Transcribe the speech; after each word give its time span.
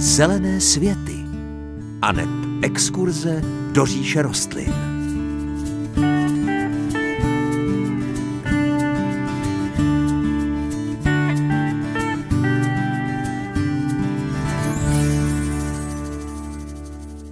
Zelené 0.00 0.60
světy 0.60 1.24
a 2.02 2.12
neb 2.12 2.28
exkurze 2.62 3.42
do 3.72 3.86
říše 3.86 4.22
rostlin. 4.22 4.74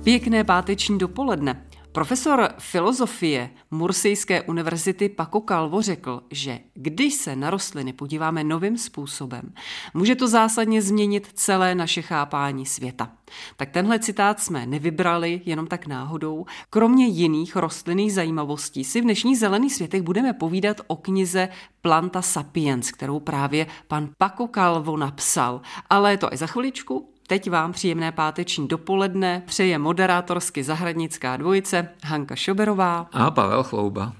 Pěkné 0.04 0.44
páteční 0.44 0.98
dopoledne. 0.98 1.62
Profesor 1.96 2.48
filozofie 2.58 3.50
Mursejské 3.70 4.42
univerzity 4.42 5.08
Paco 5.08 5.40
Calvo 5.40 5.82
řekl, 5.82 6.22
že 6.30 6.60
když 6.74 7.14
se 7.14 7.36
na 7.36 7.50
rostliny 7.50 7.92
podíváme 7.92 8.44
novým 8.44 8.78
způsobem, 8.78 9.52
může 9.94 10.14
to 10.14 10.28
zásadně 10.28 10.82
změnit 10.82 11.28
celé 11.34 11.74
naše 11.74 12.02
chápání 12.02 12.66
světa. 12.66 13.12
Tak 13.56 13.70
tenhle 13.70 13.98
citát 13.98 14.40
jsme 14.40 14.66
nevybrali 14.66 15.40
jenom 15.44 15.66
tak 15.66 15.86
náhodou. 15.86 16.46
Kromě 16.70 17.06
jiných 17.06 17.56
rostlinných 17.56 18.14
zajímavostí 18.14 18.84
si 18.84 19.00
v 19.00 19.04
dnešních 19.04 19.38
zelených 19.38 19.74
světech 19.74 20.02
budeme 20.02 20.32
povídat 20.32 20.80
o 20.86 20.96
knize 20.96 21.48
Planta 21.82 22.22
Sapiens, 22.22 22.90
kterou 22.90 23.20
právě 23.20 23.66
pan 23.88 24.08
Paco 24.18 24.48
Calvo 24.54 24.96
napsal. 24.96 25.60
Ale 25.90 26.16
to 26.16 26.32
i 26.32 26.36
za 26.36 26.46
chviličku, 26.46 27.15
Teď 27.28 27.50
vám 27.50 27.72
příjemné 27.72 28.12
páteční 28.12 28.68
dopoledne 28.68 29.42
přeje 29.46 29.78
moderátorsky 29.78 30.64
zahradnická 30.64 31.36
dvojice 31.36 31.88
Hanka 32.04 32.36
Šoberová 32.36 33.06
a 33.12 33.30
Pavel 33.30 33.62
Chlouba. 33.62 34.12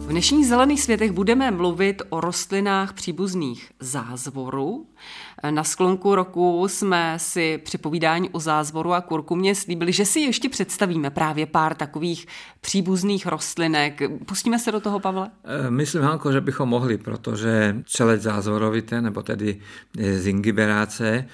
V 0.00 0.08
dnešních 0.08 0.46
zelených 0.46 0.82
světech 0.82 1.12
budeme 1.12 1.50
mluvit 1.50 2.02
o 2.08 2.20
rostlinách 2.20 2.92
příbuzných 2.92 3.72
zázvoru. 3.80 4.86
Na 5.50 5.64
sklonku 5.64 6.14
roku 6.14 6.68
jsme 6.68 7.14
si 7.16 7.60
při 7.64 7.78
povídání 7.78 8.30
o 8.30 8.40
zázvoru 8.40 8.92
a 8.92 9.00
kurkumě 9.00 9.54
slíbili, 9.54 9.92
že 9.92 10.04
si 10.04 10.20
ještě 10.20 10.48
představíme 10.48 11.10
právě 11.10 11.46
pár 11.46 11.74
takových 11.74 12.26
příbuzných 12.60 13.26
rostlinek. 13.26 14.02
Pustíme 14.26 14.58
se 14.58 14.72
do 14.72 14.80
toho, 14.80 15.00
Pavle? 15.00 15.30
E, 15.66 15.70
myslím, 15.70 16.02
Hanko, 16.02 16.32
že 16.32 16.40
bychom 16.40 16.68
mohli, 16.68 16.98
protože 16.98 17.76
čeleť 17.84 18.20
zázvorovité, 18.20 19.00
nebo 19.00 19.22
tedy 19.22 19.60
zingiberáce, 20.16 21.26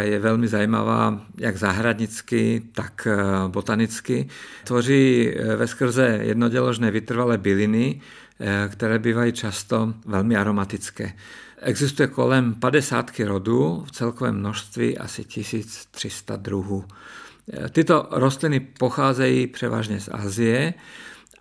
je 0.00 0.18
velmi 0.18 0.48
zajímavá 0.48 1.20
jak 1.38 1.56
zahradnicky, 1.56 2.62
tak 2.72 3.08
botanicky. 3.48 4.28
Tvoří 4.64 5.30
ve 5.56 5.66
skrze 5.66 6.18
jednoděložné 6.22 6.90
vytrvalé 6.90 7.38
byliny, 7.38 8.00
které 8.68 8.98
bývají 8.98 9.32
často 9.32 9.94
velmi 10.06 10.36
aromatické. 10.36 11.12
Existuje 11.62 12.08
kolem 12.08 12.54
50 12.54 13.20
rodů, 13.20 13.84
v 13.86 13.92
celkovém 13.92 14.36
množství 14.36 14.98
asi 14.98 15.24
1300 15.24 16.36
druhů. 16.36 16.84
Tyto 17.70 18.08
rostliny 18.10 18.60
pocházejí 18.60 19.46
převážně 19.46 20.00
z 20.00 20.08
Azie, 20.12 20.74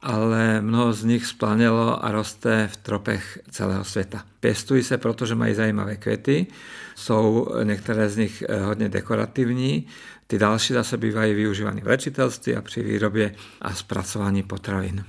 ale 0.01 0.61
mnoho 0.61 0.93
z 0.93 1.03
nich 1.03 1.25
splanilo 1.25 2.05
a 2.05 2.11
roste 2.11 2.69
v 2.71 2.77
tropech 2.77 3.39
celého 3.51 3.83
světa. 3.83 4.25
Pěstují 4.39 4.83
se, 4.83 4.97
protože 4.97 5.35
mají 5.35 5.53
zajímavé 5.53 5.95
květy, 5.95 6.47
jsou 6.95 7.47
některé 7.63 8.09
z 8.09 8.17
nich 8.17 8.43
eh, 8.49 8.59
hodně 8.59 8.89
dekorativní, 8.89 9.87
ty 10.27 10.39
další 10.39 10.73
zase 10.73 10.97
bývají 10.97 11.33
využívány 11.33 11.81
v 11.81 11.87
léčitelství 11.87 12.55
a 12.55 12.61
při 12.61 12.83
výrobě 12.83 13.35
a 13.61 13.73
zpracování 13.73 14.43
potravin. 14.43 15.05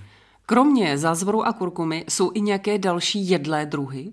Kromě 0.46 0.98
zázvoru 0.98 1.46
a 1.46 1.52
kurkumy 1.52 2.04
jsou 2.08 2.30
i 2.34 2.40
nějaké 2.40 2.78
další 2.78 3.28
jedlé 3.28 3.66
druhy? 3.66 4.12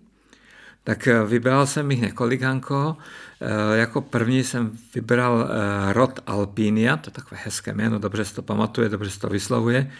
Tak 0.83 1.07
eh, 1.07 1.23
vybral 1.23 1.67
jsem 1.67 1.91
jich 1.91 2.01
několik, 2.01 2.41
Hanko. 2.41 2.97
Eh, 3.41 3.77
jako 3.77 4.01
první 4.01 4.43
jsem 4.43 4.71
vybral 4.95 5.49
eh, 5.49 5.93
rod 5.93 6.19
Alpinia, 6.27 6.97
to 6.97 7.09
je 7.09 7.13
takové 7.13 7.41
hezké 7.43 7.73
jméno, 7.73 7.99
dobře 7.99 8.25
se 8.25 8.35
to 8.35 8.41
pamatuje, 8.41 8.89
dobře 8.89 9.09
se 9.09 9.19
to 9.19 9.29
vyslovuje, 9.29 9.91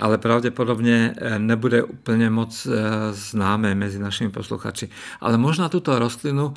ale 0.00 0.18
pravděpodobně 0.18 1.14
nebude 1.38 1.82
úplně 1.82 2.30
moc 2.30 2.66
známé 3.10 3.74
mezi 3.74 3.98
našimi 3.98 4.30
posluchači. 4.30 4.88
Ale 5.20 5.38
možná 5.38 5.68
tuto 5.68 5.98
rostlinu 5.98 6.54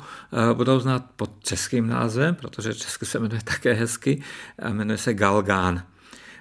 budou 0.52 0.80
znát 0.80 1.04
pod 1.16 1.30
českým 1.38 1.88
názvem, 1.88 2.34
protože 2.34 2.74
česky 2.74 3.06
se 3.06 3.18
jmenuje 3.18 3.40
také 3.44 3.72
hezky, 3.72 4.22
jmenuje 4.68 4.98
se 4.98 5.14
galgán. 5.14 5.82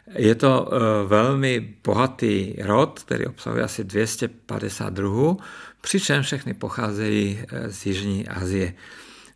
Je 0.08 0.36
to 0.36 0.70
velmi 1.08 1.76
bohatý 1.84 2.56
rod, 2.62 3.00
který 3.06 3.26
obsahuje 3.26 3.64
asi 3.64 3.84
250 3.84 4.94
druhů, 4.94 5.40
přičem 5.84 6.24
všechny 6.24 6.54
pocházejí 6.54 7.40
eh, 7.40 7.72
z 7.72 7.86
Jižní 7.86 8.28
Asie. 8.28 8.74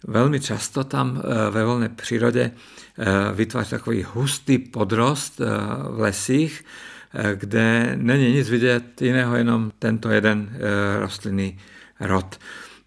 Velmi 0.07 0.39
často 0.39 0.83
tam 0.83 1.21
eh, 1.21 1.51
ve 1.51 1.65
volné 1.65 1.89
přírodě 1.89 2.51
eh, 2.51 3.05
vytváří 3.33 3.69
takový 3.69 4.03
hustý 4.03 4.57
podrost 4.57 5.39
v 5.89 5.99
lesích, 5.99 6.65
kde 7.33 7.93
není 7.95 8.33
nic 8.33 8.49
vidět 8.49 9.01
jiného, 9.01 9.35
jenom 9.35 9.71
tento 9.79 10.09
jeden 10.09 10.49
rostlinný 10.99 11.57
rod. 11.99 12.39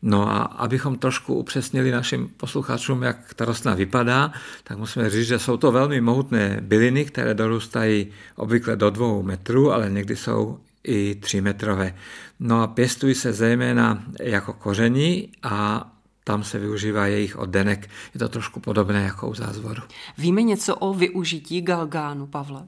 No 0.03 0.28
a 0.28 0.38
abychom 0.43 0.99
trošku 0.99 1.34
upřesnili 1.34 1.91
našim 1.91 2.28
posluchačům, 2.37 3.03
jak 3.03 3.34
ta 3.34 3.44
rostlina 3.44 3.75
vypadá, 3.75 4.33
tak 4.65 4.78
musíme 4.78 5.11
říct, 5.11 5.27
že 5.27 5.38
jsou 5.38 5.56
to 5.56 5.72
velmi 5.72 6.00
mohutné 6.00 6.59
byliny, 6.61 7.05
které 7.05 7.34
dorůstají 7.34 8.06
obvykle 8.37 8.77
do 8.77 8.91
dvou 8.91 9.22
metrů, 9.22 9.72
ale 9.72 9.91
někdy 9.91 10.16
jsou 10.16 10.59
i 10.84 11.15
3 11.15 11.41
metrové. 11.41 11.94
No 12.41 12.62
a 12.62 12.66
pěstují 12.66 13.15
se 13.15 13.33
zejména 13.33 14.05
jako 14.21 14.53
koření 14.53 15.28
a 15.43 15.87
tam 16.25 16.44
se 16.44 16.59
využívá 16.59 17.06
jejich 17.06 17.38
oddenek. 17.38 17.91
Je 18.15 18.19
to 18.19 18.28
trošku 18.28 18.61
podobné 18.61 19.03
jako 19.03 19.28
u 19.28 19.34
zázvoru. 19.34 19.82
Víme 20.19 20.43
něco 20.43 20.77
o 20.77 20.94
využití 20.94 21.62
galgánu, 21.62 22.27
Pavle? 22.27 22.62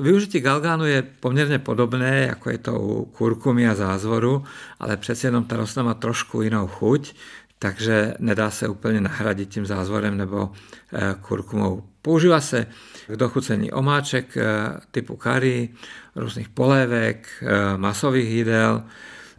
Využití 0.00 0.40
galgánu 0.40 0.84
je 0.84 1.02
poměrně 1.02 1.58
podobné, 1.58 2.18
jako 2.18 2.50
je 2.50 2.58
to 2.58 2.80
u 2.80 3.04
kurkumy 3.04 3.68
a 3.68 3.74
zázvoru, 3.74 4.44
ale 4.80 4.96
přeci 4.96 5.26
jenom 5.26 5.44
ta 5.44 5.56
rostlina 5.56 5.84
má 5.84 5.94
trošku 5.94 6.42
jinou 6.42 6.66
chuť, 6.66 7.14
takže 7.58 8.14
nedá 8.18 8.50
se 8.50 8.68
úplně 8.68 9.00
nahradit 9.00 9.48
tím 9.48 9.66
zázvorem 9.66 10.16
nebo 10.16 10.52
eh, 10.92 11.14
kurkumou. 11.20 11.82
Používá 12.02 12.40
se 12.40 12.66
k 13.06 13.16
dochucení 13.16 13.72
omáček 13.72 14.36
eh, 14.36 14.44
typu 14.90 15.16
kary, 15.16 15.68
různých 16.16 16.48
polévek, 16.48 17.28
eh, 17.42 17.76
masových 17.76 18.28
jídel, 18.28 18.82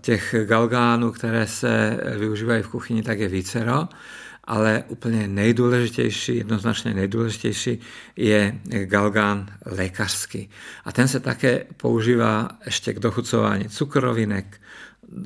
těch 0.01 0.35
galgánů, 0.45 1.11
které 1.11 1.47
se 1.47 1.99
využívají 2.17 2.63
v 2.63 2.67
kuchyni, 2.67 3.03
tak 3.03 3.19
je 3.19 3.27
vícero, 3.27 3.87
ale 4.51 4.83
úplně 4.87 5.27
nejdůležitější, 5.27 6.35
jednoznačně 6.35 6.93
nejdůležitější 6.93 7.79
je 8.15 8.59
galgán 8.85 9.47
lékařský. 9.65 10.49
A 10.85 10.91
ten 10.91 11.07
se 11.07 11.19
také 11.19 11.65
používá 11.77 12.49
ještě 12.65 12.93
k 12.93 12.99
dochucování 12.99 13.69
cukrovinek, 13.69 14.61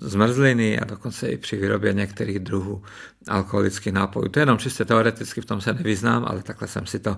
zmrzliny 0.02 0.80
a 0.80 0.86
dokonce 0.86 1.28
i 1.28 1.38
při 1.38 1.58
výrobě 1.58 1.94
některých 1.94 2.40
druhů 2.40 2.84
alkoholických 3.28 3.94
nápojů. 3.94 4.28
To 4.28 4.40
je 4.40 4.41
jenom 4.41 4.58
čistě 4.58 4.86
teoreticky, 4.86 5.42
v 5.42 5.46
tom 5.46 5.62
se 5.62 5.74
nevyznám, 5.74 6.25
ale 6.28 6.44
takhle 6.44 6.68
jsem 6.68 6.86
si 6.86 7.00
to 7.00 7.18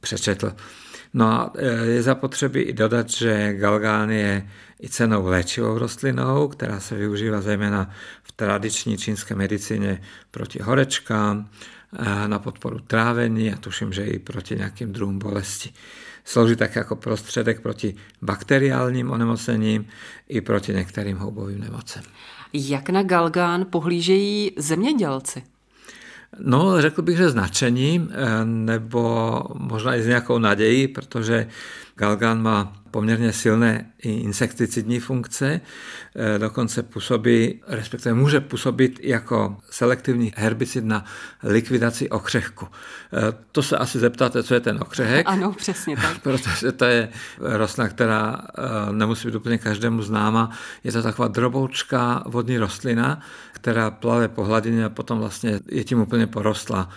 přečetl. 0.00 0.52
No 1.14 1.26
a 1.26 1.52
e, 1.58 1.66
je 1.86 2.02
zapotřebí 2.02 2.60
i 2.60 2.72
dodat, 2.72 3.10
že 3.10 3.54
galgán 3.54 4.10
je 4.10 4.48
i 4.82 4.88
cenou 4.88 5.26
léčivou 5.26 5.78
rostlinou, 5.78 6.48
která 6.48 6.80
se 6.80 6.96
využívá 6.96 7.40
zejména 7.40 7.90
v 8.22 8.32
tradiční 8.32 8.98
čínské 8.98 9.34
medicíně 9.34 10.02
proti 10.30 10.62
horečkám, 10.62 11.50
e, 11.98 12.28
na 12.28 12.38
podporu 12.38 12.78
trávení 12.78 13.52
a 13.52 13.56
tuším, 13.56 13.92
že 13.92 14.04
i 14.04 14.18
proti 14.18 14.56
nějakým 14.56 14.92
druhům 14.92 15.18
bolesti. 15.18 15.72
Slouží 16.24 16.56
tak 16.56 16.76
jako 16.76 16.96
prostředek 16.96 17.60
proti 17.60 17.94
bakteriálním 18.22 19.10
onemocněním 19.10 19.86
i 20.28 20.40
proti 20.40 20.74
některým 20.74 21.16
houbovým 21.16 21.60
nemocem. 21.60 22.02
Jak 22.52 22.90
na 22.90 23.02
galgán 23.02 23.66
pohlížejí 23.70 24.52
zemědělci? 24.56 25.42
No, 26.38 26.82
řekl 26.82 27.02
bych, 27.02 27.16
že 27.16 27.30
značením, 27.30 28.10
eh, 28.12 28.44
nebo 28.44 29.42
možná 29.54 29.96
i 29.96 30.02
s 30.02 30.06
nějakou 30.06 30.38
nadějí, 30.38 30.88
protože 30.88 31.48
Galgán 31.96 32.42
má 32.42 32.82
poměrně 32.92 33.32
silné 33.32 33.86
i 33.98 34.10
insekticidní 34.12 35.00
funkce, 35.00 35.60
e, 36.16 36.38
dokonce 36.38 36.82
působí, 36.82 37.60
respektive 37.66 38.14
může 38.14 38.40
působit 38.40 39.00
jako 39.02 39.56
selektivní 39.70 40.32
herbicid 40.36 40.84
na 40.84 41.04
likvidaci 41.42 42.10
okřehku. 42.10 42.66
E, 42.66 43.32
to 43.52 43.62
se 43.62 43.76
asi 43.78 43.98
zeptáte, 43.98 44.42
co 44.42 44.54
je 44.54 44.60
ten 44.60 44.78
okřehek. 44.82 45.26
Ano, 45.28 45.52
přesně 45.52 45.96
tak. 45.96 46.18
Protože 46.22 46.72
to 46.72 46.84
je 46.84 47.08
rostlina, 47.38 47.88
která 47.88 48.36
e, 48.36 48.92
nemusí 48.92 49.28
být 49.28 49.34
úplně 49.34 49.58
každému 49.58 50.02
známa. 50.02 50.50
Je 50.84 50.92
to 50.92 51.02
taková 51.02 51.28
droboučká 51.28 52.22
vodní 52.26 52.58
rostlina, 52.58 53.20
která 53.52 53.90
plave 53.90 54.28
po 54.28 54.44
hladině 54.44 54.84
a 54.84 54.88
potom 54.88 55.18
vlastně 55.18 55.60
je 55.68 55.84
tím 55.84 56.00
úplně 56.00 56.26
porostla. 56.26 56.88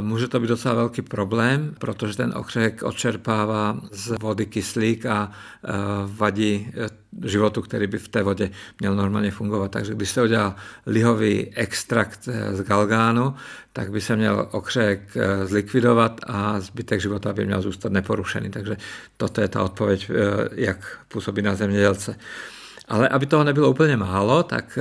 Může 0.00 0.28
to 0.28 0.40
být 0.40 0.46
docela 0.46 0.74
velký 0.74 1.02
problém, 1.02 1.74
protože 1.78 2.16
ten 2.16 2.32
okřehek 2.36 2.82
odčerpává 2.82 3.80
z 3.92 4.14
vody 4.20 4.46
kyslík 4.50 5.06
a 5.06 5.32
Eh, 5.64 5.72
vadí 6.06 6.72
eh, 6.72 6.88
životu, 7.28 7.62
který 7.62 7.86
by 7.86 7.98
v 7.98 8.08
té 8.08 8.22
vodě 8.22 8.50
měl 8.80 8.94
normálně 8.94 9.30
fungovat. 9.30 9.70
Takže 9.70 9.94
když 9.94 10.10
se 10.10 10.22
udělá 10.22 10.56
lihový 10.86 11.52
extrakt 11.54 12.28
eh, 12.28 12.56
z 12.56 12.62
galgánu, 12.62 13.34
tak 13.72 13.90
by 13.90 14.00
se 14.00 14.16
měl 14.16 14.48
okřek 14.50 15.00
zlikvidovat 15.44 16.20
a 16.26 16.60
zbytek 16.60 17.00
života 17.00 17.32
by 17.32 17.46
měl 17.46 17.62
zůstat 17.62 17.92
neporušený. 17.92 18.50
Takže 18.50 18.76
toto 19.16 19.40
je 19.40 19.48
ta 19.48 19.62
odpověď, 19.62 20.10
jak 20.52 20.98
působí 21.08 21.42
na 21.42 21.54
zemědělce. 21.54 22.16
Ale 22.90 23.08
aby 23.08 23.26
toho 23.26 23.44
nebylo 23.44 23.70
úplně 23.70 23.96
málo, 23.96 24.42
tak 24.42 24.78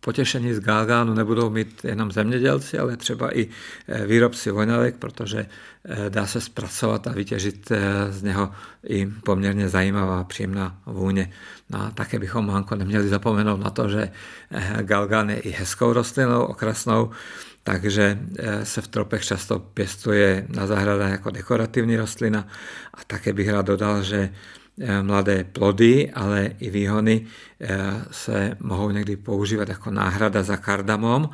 potěšení 0.00 0.54
z 0.54 0.60
galgánu 0.60 1.14
nebudou 1.14 1.50
mít 1.50 1.84
jenom 1.84 2.12
zemědělci, 2.12 2.78
ale 2.78 2.96
třeba 2.96 3.36
i 3.38 3.48
eh, 3.88 4.06
výrobci 4.06 4.50
voňavek, 4.50 4.96
protože 4.96 5.46
eh, 5.84 6.10
dá 6.10 6.26
se 6.26 6.40
zpracovat 6.40 7.06
a 7.06 7.12
vytěžit 7.12 7.70
eh, 7.70 8.12
z 8.12 8.22
něho 8.22 8.50
i 8.86 9.06
poměrně 9.06 9.68
zajímavá, 9.68 10.24
příjemná 10.24 10.76
vůně. 10.86 11.32
No 11.70 11.82
a 11.82 11.90
také 11.90 12.18
bychom, 12.18 12.48
Hanko, 12.48 12.74
neměli 12.74 13.08
zapomenout 13.08 13.60
na 13.60 13.70
to, 13.70 13.88
že 13.88 14.10
galgán 14.82 15.30
je 15.30 15.36
i 15.36 15.50
hezkou 15.50 15.92
rostlinou, 15.92 16.42
okrasnou, 16.42 17.10
takže 17.62 18.18
se 18.62 18.80
v 18.80 18.88
tropech 18.88 19.24
často 19.24 19.58
pěstuje 19.58 20.46
na 20.48 20.66
zahradách 20.66 21.10
jako 21.10 21.30
dekorativní 21.30 21.96
rostlina 21.96 22.48
a 22.94 23.04
také 23.06 23.32
bych 23.32 23.48
rád 23.48 23.66
dodal, 23.66 24.02
že 24.02 24.30
Eh, 24.82 25.02
mladé 25.02 25.44
plody, 25.44 26.10
ale 26.14 26.56
i 26.60 26.70
výhony 26.70 27.26
eh, 27.60 27.76
se 28.10 28.56
mohou 28.60 28.90
někdy 28.90 29.16
používat 29.16 29.68
jako 29.68 29.90
náhrada 29.90 30.42
za 30.42 30.56
kardamom. 30.56 31.28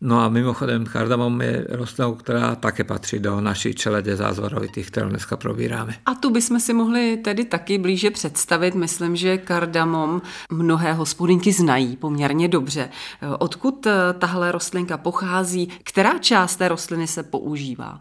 No 0.00 0.20
a 0.20 0.28
mimochodem 0.28 0.84
kardamom 0.84 1.40
je 1.40 1.66
rostlinou, 1.68 2.14
která 2.14 2.54
také 2.54 2.84
patří 2.84 3.18
do 3.18 3.40
naší 3.40 3.74
čeledě 3.74 4.16
zázvorovitých, 4.16 4.86
kterou 4.90 5.08
dneska 5.08 5.36
probíráme. 5.36 5.94
A 6.06 6.14
tu 6.14 6.30
bychom 6.30 6.60
si 6.60 6.72
mohli 6.72 7.16
tedy 7.16 7.44
taky 7.44 7.78
blíže 7.78 8.10
představit. 8.10 8.74
Myslím, 8.74 9.16
že 9.16 9.38
kardamom 9.38 10.22
mnohé 10.50 10.92
hospodinky 10.92 11.52
znají 11.52 11.96
poměrně 11.96 12.48
dobře. 12.48 12.88
Eh, 13.22 13.26
odkud 13.38 13.86
tahle 14.18 14.52
rostlinka 14.52 14.96
pochází? 14.96 15.68
Která 15.84 16.18
část 16.18 16.56
té 16.56 16.68
rostliny 16.68 17.06
se 17.06 17.22
používá? 17.22 18.00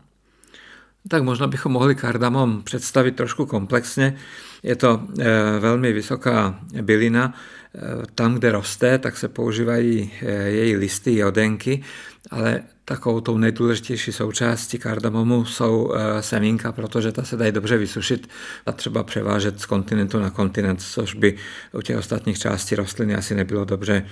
Tak 1.08 1.24
možná 1.24 1.48
bychom 1.48 1.72
mohli 1.72 1.96
kardamom 1.96 2.62
představit 2.64 3.16
trošku 3.16 3.46
komplexně. 3.46 4.16
Je 4.64 4.76
to 4.76 5.02
eh, 5.20 5.26
velmi 5.60 5.94
vysoká 5.94 6.60
bylina. 6.82 7.34
Eh, 7.76 8.06
tam, 8.16 8.36
kde 8.36 8.52
roste, 8.52 8.98
tak 8.98 9.18
se 9.18 9.28
používají 9.28 10.12
eh, 10.22 10.32
její 10.50 10.76
listy, 10.76 11.18
jodenky, 11.18 11.84
ale 12.32 12.62
takovou 12.86 13.22
tou 13.22 13.38
nejdůležitější 13.38 14.12
součástí 14.12 14.78
kardamomu 14.78 15.46
jsou 15.46 15.94
semínka, 16.20 16.72
protože 16.72 17.12
ta 17.12 17.24
se 17.24 17.38
dají 17.38 17.52
dobře 17.52 17.78
vysušit 17.78 18.30
a 18.66 18.72
třeba 18.72 19.04
převážet 19.04 19.62
z 19.62 19.66
kontinentu 19.66 20.20
na 20.20 20.30
kontinent, 20.30 20.82
což 20.82 21.14
by 21.14 21.36
u 21.74 21.82
těch 21.82 21.98
ostatních 21.98 22.40
částí 22.40 22.76
rostliny 22.76 23.16
asi 23.16 23.36
nebylo 23.36 23.66
dobře 23.66 24.06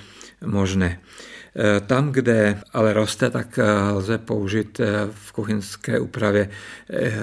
možné. 0.46 1.00
Eh, 1.56 1.80
tam, 1.80 2.12
kde 2.12 2.62
ale 2.74 2.94
roste, 2.94 3.30
tak 3.30 3.60
eh, 3.60 3.92
lze 3.92 4.18
použít 4.18 4.80
eh, 4.80 4.86
v 5.12 5.32
kuchyňské 5.32 6.00
úpravě 6.00 6.50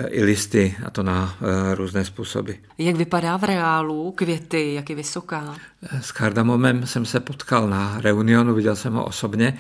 i 0.09 0.25
listy, 0.25 0.77
a 0.85 0.91
to 0.91 1.03
na 1.03 1.37
různé 1.75 2.05
způsoby. 2.05 2.53
Jak 2.79 2.97
vypadá 2.97 3.37
v 3.37 3.45
reálu 3.45 4.13
květy, 4.13 4.75
jak 4.75 4.91
je 4.91 4.97
vysoká? 4.97 5.57
S 6.01 6.13
kardamomem 6.13 6.87
jsem 6.87 7.07
se 7.07 7.21
potkal 7.21 7.69
na 7.69 8.01
reunionu, 8.01 8.55
viděl 8.55 8.77
jsem 8.77 8.93
ho 8.93 9.05
osobně. 9.05 9.59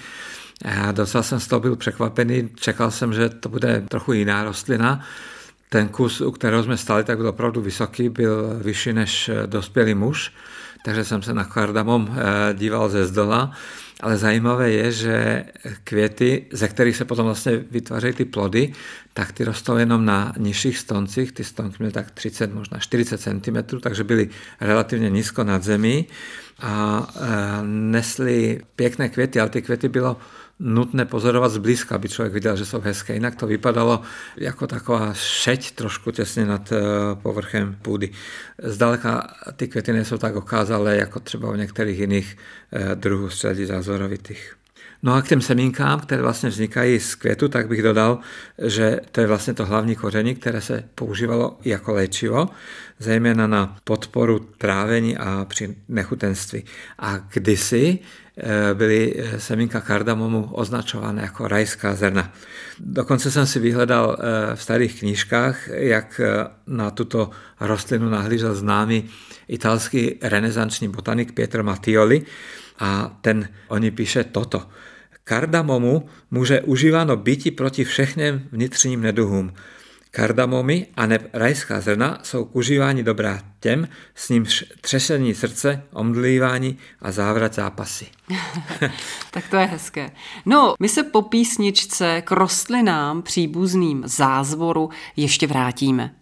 A 0.64 0.92
docela 0.92 1.22
jsem 1.22 1.40
z 1.40 1.46
toho 1.46 1.60
byl 1.60 1.76
překvapený, 1.76 2.48
čekal 2.54 2.90
jsem, 2.90 3.12
že 3.12 3.28
to 3.28 3.48
bude 3.48 3.84
trochu 3.88 4.12
jiná 4.12 4.44
rostlina. 4.44 5.00
Ten 5.68 5.88
kus, 5.88 6.20
u 6.20 6.30
kterého 6.30 6.62
jsme 6.62 6.76
stali, 6.76 7.04
tak 7.04 7.18
byl 7.18 7.28
opravdu 7.28 7.60
vysoký, 7.60 8.08
byl 8.08 8.58
vyšší 8.62 8.92
než 8.92 9.30
dospělý 9.46 9.94
muž, 9.94 10.32
takže 10.84 11.04
jsem 11.04 11.22
se 11.22 11.34
na 11.34 11.44
kardamom 11.44 12.16
díval 12.54 12.88
ze 12.88 13.06
zdola 13.06 13.52
ale 14.00 14.16
zajímavé 14.16 14.70
je, 14.70 14.92
že 14.92 15.44
květy, 15.84 16.46
ze 16.52 16.68
kterých 16.68 16.96
se 16.96 17.04
potom 17.04 17.24
vlastně 17.24 17.64
vytvářejí 17.70 18.12
ty 18.12 18.24
plody, 18.24 18.72
tak 19.12 19.32
ty 19.32 19.44
rostou 19.44 19.76
jenom 19.76 20.04
na 20.04 20.32
nižších 20.38 20.78
stoncích. 20.78 21.32
Ty 21.32 21.44
stonky 21.44 21.76
měly 21.78 21.92
tak 21.92 22.10
30, 22.10 22.54
možná 22.54 22.78
40 22.78 23.18
cm, 23.20 23.80
takže 23.80 24.04
byly 24.04 24.28
relativně 24.60 25.10
nízko 25.10 25.44
nad 25.44 25.62
zemí 25.62 26.06
a 26.60 27.06
e, 27.16 27.66
nesly 27.66 28.60
pěkné 28.76 29.08
květy, 29.08 29.40
ale 29.40 29.50
ty 29.50 29.62
květy 29.62 29.88
bylo 29.88 30.16
nutné 30.60 31.04
pozorovat 31.04 31.52
zblízka, 31.52 31.94
aby 31.94 32.08
člověk 32.08 32.32
viděl, 32.32 32.56
že 32.56 32.66
jsou 32.66 32.80
hezké. 32.80 33.14
Jinak 33.14 33.36
to 33.36 33.46
vypadalo 33.46 34.00
jako 34.36 34.66
taková 34.66 35.14
šeť 35.14 35.72
trošku 35.72 36.10
těsně 36.10 36.44
nad 36.44 36.72
eh, 36.72 36.80
povrchem 37.14 37.76
půdy. 37.82 38.10
Zdaleka 38.62 39.34
ty 39.56 39.68
květy 39.68 39.92
nejsou 39.92 40.18
tak 40.18 40.36
okázalé, 40.36 40.96
jako 40.96 41.20
třeba 41.20 41.50
u 41.50 41.54
některých 41.54 41.98
jiných 41.98 42.36
eh, 42.72 42.94
druhů 42.94 43.30
středí 43.30 43.64
zázorovitých. 43.64 44.58
No 45.02 45.14
a 45.14 45.22
k 45.22 45.28
těm 45.28 45.40
semínkám, 45.40 46.00
které 46.00 46.22
vlastně 46.22 46.48
vznikají 46.48 47.00
z 47.00 47.14
květu, 47.14 47.48
tak 47.48 47.68
bych 47.68 47.82
dodal, 47.82 48.18
že 48.66 49.00
to 49.12 49.20
je 49.20 49.26
vlastně 49.26 49.54
to 49.54 49.66
hlavní 49.66 49.96
koření, 49.96 50.34
které 50.34 50.60
se 50.60 50.84
používalo 50.94 51.58
jako 51.64 51.92
léčivo, 51.92 52.48
zejména 52.98 53.46
na 53.46 53.76
podporu 53.84 54.38
trávení 54.38 55.16
a 55.16 55.44
při 55.48 55.76
nechutenství. 55.88 56.64
A 56.98 57.18
kdysi 57.18 57.98
byly 58.74 59.14
eh, 59.16 59.40
semínka 59.40 59.80
kardamomu 59.80 60.48
označované 60.52 61.22
jako 61.22 61.48
rajská 61.48 61.94
zrna. 61.94 62.32
Dokonce 62.78 63.30
jsem 63.30 63.46
si 63.46 63.58
vyhledal 63.58 64.16
eh, 64.18 64.56
v 64.56 64.62
starých 64.62 64.98
knížkách, 65.00 65.68
jak 65.68 66.20
na 66.66 66.90
tuto 66.90 67.30
rostlinu 67.60 68.08
nahlížel 68.08 68.54
známý 68.54 69.04
italský 69.48 70.18
renesanční 70.22 70.88
botanik 70.88 71.32
Pietro 71.32 71.64
Mattioli 71.64 72.22
a 72.78 73.18
ten 73.20 73.48
o 73.68 73.78
ní 73.78 73.90
píše 73.90 74.24
toto– 74.24 74.62
Kardamomu 75.28 76.08
může 76.30 76.60
užíváno 76.60 77.16
býti 77.16 77.50
proti 77.50 77.84
všechněm 77.84 78.42
vnitřním 78.52 79.00
neduhům. 79.00 79.52
Kardamomy 80.10 80.86
a 80.96 81.06
neb 81.06 81.30
rajská 81.32 81.80
zrna 81.80 82.18
jsou 82.22 82.44
k 82.44 82.56
užívání 82.56 83.02
dobrá 83.02 83.40
těm, 83.60 83.88
s 84.14 84.28
ním 84.28 84.46
třešení 84.80 85.34
srdce, 85.34 85.82
omdlívání 85.92 86.78
a 87.02 87.12
závrat 87.12 87.54
zápasy. 87.54 88.06
tak 89.30 89.48
to 89.48 89.56
je 89.56 89.66
hezké. 89.66 90.10
No, 90.46 90.74
my 90.80 90.88
se 90.88 91.02
po 91.02 91.22
písničce 91.22 92.22
k 92.22 92.30
rostlinám 92.30 93.22
příbuzným 93.22 94.02
zázvoru 94.06 94.90
ještě 95.16 95.46
vrátíme. 95.46 96.14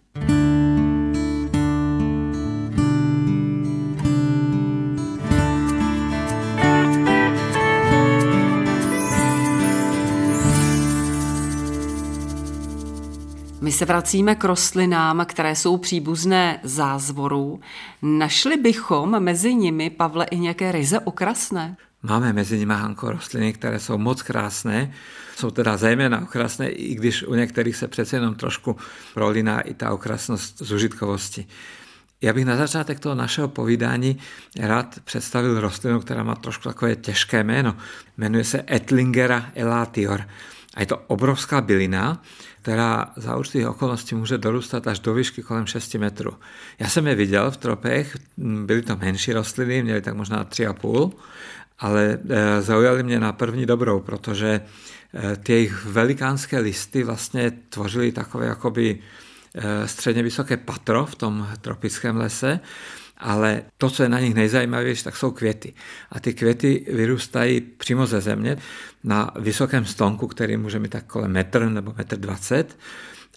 My 13.61 13.71
se 13.71 13.85
vracíme 13.85 14.35
k 14.35 14.43
rostlinám, 14.43 15.25
které 15.25 15.55
jsou 15.55 15.77
příbuzné 15.77 16.59
zázvoru. 16.63 17.59
Našli 18.01 18.57
bychom 18.57 19.19
mezi 19.19 19.55
nimi, 19.55 19.89
Pavle, 19.89 20.25
i 20.25 20.39
nějaké 20.39 20.71
ryze 20.71 20.99
okrasné? 20.99 21.77
Máme 22.03 22.33
mezi 22.33 22.57
nimi, 22.57 22.73
Hanko, 22.73 23.11
rostliny, 23.11 23.53
které 23.53 23.79
jsou 23.79 23.97
moc 23.97 24.21
krásné. 24.21 24.93
Jsou 25.35 25.51
teda 25.51 25.77
zejména 25.77 26.21
okrasné, 26.21 26.69
i 26.69 26.95
když 26.95 27.23
u 27.23 27.33
některých 27.33 27.75
se 27.75 27.87
přece 27.87 28.15
jenom 28.15 28.35
trošku 28.35 28.75
prolíná 29.13 29.61
i 29.61 29.73
ta 29.73 29.91
okrasnost 29.91 30.57
zužitkovosti. 30.57 31.47
Já 32.21 32.33
bych 32.33 32.45
na 32.45 32.55
začátek 32.55 32.99
toho 32.99 33.15
našeho 33.15 33.47
povídání 33.47 34.17
rád 34.59 34.99
představil 35.03 35.61
rostlinu, 35.61 35.99
která 35.99 36.23
má 36.23 36.35
trošku 36.35 36.63
takové 36.63 36.95
těžké 36.95 37.43
jméno. 37.43 37.75
Jmenuje 38.17 38.43
se 38.43 38.63
Etlingera 38.71 39.45
elatior. 39.55 40.21
A 40.73 40.79
je 40.79 40.85
to 40.85 40.97
obrovská 40.97 41.61
bylina, 41.61 42.21
která 42.67 43.11
za 43.15 43.35
určitých 43.35 43.67
okolností 43.67 44.15
může 44.15 44.37
dorůstat 44.37 44.87
až 44.87 44.99
do 44.99 45.13
výšky 45.13 45.43
kolem 45.43 45.65
6 45.67 45.95
metrů. 45.95 46.31
Já 46.79 46.89
jsem 46.89 47.07
je 47.07 47.15
viděl 47.15 47.51
v 47.51 47.57
tropech, 47.57 48.17
byly 48.37 48.81
to 48.81 48.95
menší 48.95 49.33
rostliny, 49.33 49.83
měly 49.83 50.01
tak 50.01 50.13
možná 50.13 50.45
3,5, 50.45 51.11
ale 51.79 52.19
e, 52.29 52.61
zaujali 52.61 53.03
mě 53.03 53.19
na 53.19 53.33
první 53.33 53.65
dobrou, 53.65 53.99
protože 53.99 54.47
e, 54.51 55.35
ty 55.35 55.53
jejich 55.53 55.85
velikánské 55.85 56.59
listy 56.59 57.03
vlastně 57.03 57.51
tvořily 57.69 58.11
takové 58.11 58.45
jakoby 58.45 58.99
středně 59.85 60.23
vysoké 60.23 60.57
patro 60.57 61.05
v 61.05 61.15
tom 61.15 61.47
tropickém 61.61 62.17
lese, 62.17 62.59
ale 63.17 63.61
to, 63.77 63.89
co 63.89 64.03
je 64.03 64.09
na 64.09 64.19
nich 64.19 64.33
nejzajímavější, 64.33 65.03
tak 65.03 65.15
jsou 65.15 65.31
květy. 65.31 65.73
A 66.11 66.19
ty 66.19 66.33
květy 66.33 66.85
vyrůstají 66.93 67.61
přímo 67.61 68.05
ze 68.05 68.21
země 68.21 68.57
na 69.03 69.31
vysokém 69.39 69.85
stonku, 69.85 70.27
který 70.27 70.57
může 70.57 70.79
mít 70.79 70.91
tak 70.91 71.05
kolem 71.05 71.31
metr 71.31 71.69
nebo 71.69 71.93
metr 71.97 72.17
dvacet. 72.17 72.77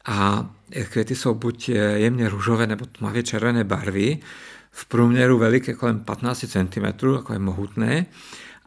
A 0.04 0.50
květy 0.88 1.14
jsou 1.14 1.34
buď 1.34 1.68
jemně 1.94 2.28
růžové 2.28 2.66
nebo 2.66 2.86
tmavě 2.86 3.22
červené 3.22 3.64
barvy, 3.64 4.18
v 4.70 4.84
průměru 4.84 5.38
veliké 5.38 5.74
kolem 5.74 6.00
15 6.00 6.44
cm, 6.48 7.06
jako 7.12 7.32
je 7.32 7.38
mohutné 7.38 8.06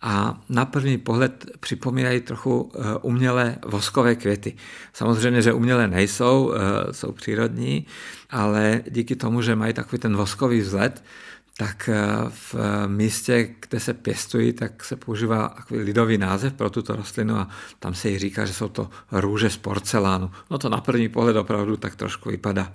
a 0.05 0.41
na 0.50 0.65
první 0.65 0.98
pohled 0.98 1.45
připomínají 1.60 2.22
trochu 2.22 2.72
eh, 2.75 2.79
umělé 3.01 3.55
voskové 3.65 4.15
květy. 4.15 4.55
Samozřejmě, 4.93 5.41
že 5.41 5.53
umělé 5.53 5.88
nejsou, 5.88 6.53
eh, 6.53 6.93
jsou 6.93 7.12
přírodní, 7.12 7.86
ale 8.29 8.83
díky 8.89 9.15
tomu, 9.15 9.41
že 9.41 9.55
mají 9.55 9.74
takový 9.74 10.00
ten 10.00 10.15
voskový 10.15 10.60
vzhled, 10.60 11.03
tak 11.57 11.89
eh, 11.89 12.01
v 12.29 12.55
místě, 12.88 13.55
kde 13.69 13.79
se 13.79 13.93
pěstují, 13.93 14.53
tak 14.53 14.83
se 14.83 14.95
používá 14.95 15.50
takový 15.50 15.79
lidový 15.79 16.17
název 16.17 16.53
pro 16.53 16.69
tuto 16.69 16.95
rostlinu 16.95 17.36
a 17.36 17.48
tam 17.79 17.93
se 17.93 18.10
jí 18.10 18.19
říká, 18.19 18.45
že 18.45 18.53
jsou 18.53 18.69
to 18.69 18.89
růže 19.12 19.50
z 19.50 19.57
porcelánu. 19.57 20.31
No 20.51 20.57
to 20.57 20.69
na 20.69 20.81
první 20.81 21.10
pohled 21.10 21.36
opravdu 21.36 21.77
tak 21.77 21.95
trošku 21.95 22.29
vypadá. 22.29 22.74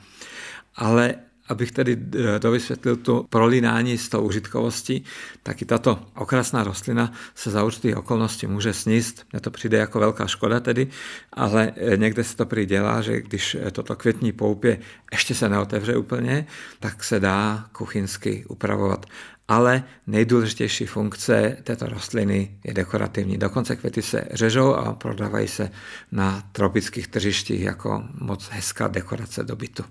Ale 0.77 1.15
abych 1.49 1.73
tedy 1.73 1.99
eh, 2.15 2.39
dovysvětlil 2.39 2.97
to 2.97 3.25
prolínání 3.31 3.99
s 3.99 4.09
tou 4.09 4.23
užitkovostí, 4.23 5.05
tak 5.43 5.63
i 5.63 5.65
tato 5.65 5.99
okrasná 6.15 6.65
rostlina 6.65 7.13
se 7.35 7.51
za 7.51 7.65
určitých 7.65 7.97
okolností 7.97 8.47
může 8.47 8.73
sníst. 8.73 9.27
Mně 9.33 9.41
to 9.41 9.51
přijde 9.51 9.79
jako 9.79 9.99
velká 9.99 10.27
škoda 10.27 10.61
tedy, 10.61 10.89
ale 11.33 11.73
eh, 11.77 11.97
někde 11.97 12.25
se 12.25 12.37
to 12.37 12.47
prý 12.47 12.67
dělá, 12.67 13.03
že 13.03 13.21
když 13.21 13.55
eh, 13.55 13.71
toto 13.71 13.97
květní 13.97 14.33
poupě 14.33 14.79
ještě 15.13 15.35
se 15.35 15.49
neotevře 15.49 15.97
úplně, 15.97 16.47
tak 16.81 17.05
se 17.05 17.21
dá 17.21 17.69
kuchynsky 17.73 18.45
upravovat. 18.49 19.07
Ale 19.49 19.83
nejdůležitější 20.07 20.87
funkce 20.87 21.57
této 21.63 21.87
rostliny 21.87 22.59
je 22.65 22.75
dekorativní. 22.75 23.39
Dokonce 23.39 23.77
květy 23.77 24.03
se 24.03 24.29
řežou 24.33 24.75
a 24.75 24.93
prodávají 24.93 25.49
se 25.49 25.71
na 26.13 26.43
tropických 26.53 27.09
tržištích 27.09 27.61
jako 27.61 28.05
moc 28.21 28.49
hezká 28.49 28.89
dekorace 28.89 29.45
do 29.45 29.57
bytu. 29.57 29.85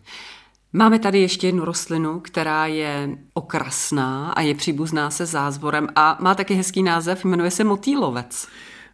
Máme 0.74 1.00
tady 1.00 1.20
ještě 1.20 1.48
jednu 1.48 1.66
rostlinu, 1.66 2.20
která 2.20 2.66
je 2.66 3.10
okrasná 3.34 4.32
a 4.32 4.42
je 4.42 4.56
příbuzná 4.56 5.10
se 5.10 5.26
zázvorem 5.26 5.88
a 5.96 6.18
má 6.22 6.36
taky 6.36 6.54
hezký 6.54 6.84
název, 6.84 7.26
jmenuje 7.26 7.52
se 7.52 7.64
motýlovec. 7.64 8.48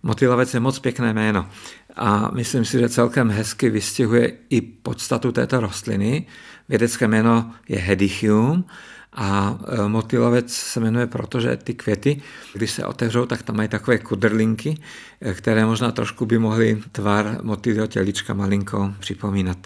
Motýlovec 0.03 0.53
je 0.53 0.60
moc 0.60 0.80
pěkné 0.80 1.13
jméno 1.13 1.50
a 1.96 2.32
myslím 2.34 2.65
si, 2.65 2.80
že 2.80 2.89
celkem 2.89 3.30
hezky 3.30 3.70
vystihuje 3.70 4.34
i 4.50 4.62
podstatu 4.62 5.32
této 5.32 5.60
rostliny. 5.60 6.27
Vědecké 6.70 7.08
jméno 7.08 7.51
je 7.70 7.80
Hedichium 7.80 8.65
a 9.13 9.60
e, 9.68 9.88
motýlovec 9.88 10.53
se 10.53 10.80
jmenuje 10.80 11.08
proto, 11.08 11.39
že 11.39 11.58
ty 11.58 11.74
květy, 11.74 12.22
když 12.53 12.72
se 12.72 12.86
otevřou, 12.86 13.25
tak 13.25 13.44
tam 13.44 13.56
mají 13.56 13.70
takové 13.70 13.98
kudrlinky, 13.98 14.77
e, 15.22 15.34
které 15.34 15.65
možná 15.65 15.92
trošku 15.92 16.25
by 16.25 16.38
mohly 16.39 16.82
tvar 16.92 17.38
motýlio 17.42 17.88
tělička 17.88 18.34
malinko 18.34 18.94
připomínat. 19.00 19.58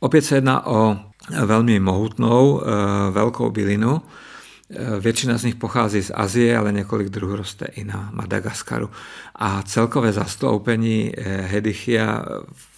Opět 0.00 0.22
se 0.22 0.34
jedná 0.34 0.66
o 0.66 0.96
velmi 1.44 1.80
mohutnou 1.80 2.62
eh, 2.62 3.10
velkou 3.10 3.50
bylinu. 3.50 4.02
Eh, 4.70 5.00
většina 5.00 5.38
z 5.38 5.44
nich 5.44 5.54
pochází 5.54 6.02
z 6.02 6.10
Azie, 6.14 6.58
ale 6.58 6.72
několik 6.72 7.08
druhů 7.08 7.36
roste 7.36 7.66
i 7.66 7.84
na 7.84 8.10
Madagaskaru. 8.12 8.90
A 9.34 9.62
celkové 9.62 10.12
zastoupení 10.12 11.12
eh, 11.16 11.42
Hedichia 11.42 12.24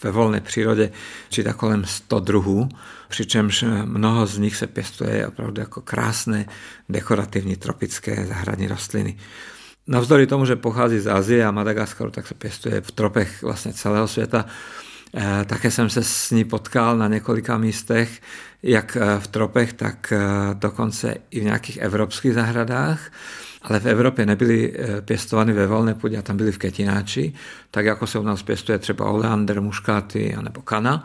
ve 0.03 0.11
volné 0.11 0.41
přírodě 0.41 0.91
čítá 1.31 1.53
kolem 1.53 1.85
100 1.85 2.21
druhů, 2.21 2.69
přičemž 3.09 3.65
mnoho 3.85 4.27
z 4.27 4.39
nich 4.39 4.57
se 4.57 4.67
pěstuje 4.67 5.27
opravdu 5.27 5.61
jako 5.61 5.81
krásné 5.81 6.47
dekorativní 6.89 7.57
tropické 7.57 8.27
zahradní 8.27 8.69
rostliny. 8.69 9.17
Navzdory 9.87 10.27
tomu, 10.27 10.47
že 10.47 10.57
pochází 10.57 10.99
z 10.99 11.07
Azie 11.07 11.47
a 11.47 11.51
Madagaskaru, 11.51 12.11
tak 12.11 12.27
se 12.27 12.35
pěstuje 12.35 12.81
v 12.81 12.91
tropech 12.91 13.43
vlastně 13.43 13.73
celého 13.73 14.09
světa. 14.09 14.45
Eh, 15.15 15.45
také 15.45 15.71
jsem 15.71 15.91
se 15.91 16.05
s 16.05 16.31
ní 16.31 16.45
potkal 16.45 16.99
na 16.99 17.09
několika 17.09 17.59
místech, 17.59 18.21
jak 18.63 18.97
eh, 18.97 19.21
v 19.21 19.27
tropech, 19.27 19.73
tak 19.73 20.13
eh, 20.13 20.19
dokonce 20.55 21.15
i 21.31 21.41
v 21.41 21.45
nějakých 21.45 21.77
evropských 21.77 22.35
zahradách. 22.35 23.11
Ale 23.63 23.81
v 23.81 23.87
Evropě 23.87 24.27
nebyly 24.27 24.75
pěstovány 25.01 25.53
ve 25.53 25.67
volné 25.67 25.95
půdě 25.95 26.19
a 26.19 26.23
tam 26.23 26.37
byly 26.37 26.53
v 26.53 26.59
ketináči, 26.59 27.33
tak 27.71 27.85
jako 27.85 28.07
se 28.07 28.19
u 28.19 28.23
nás 28.23 28.43
pěstuje 28.43 28.79
třeba 28.79 29.05
oleander, 29.05 29.61
muškáty 29.61 30.37
nebo 30.43 30.63
kana 30.63 31.05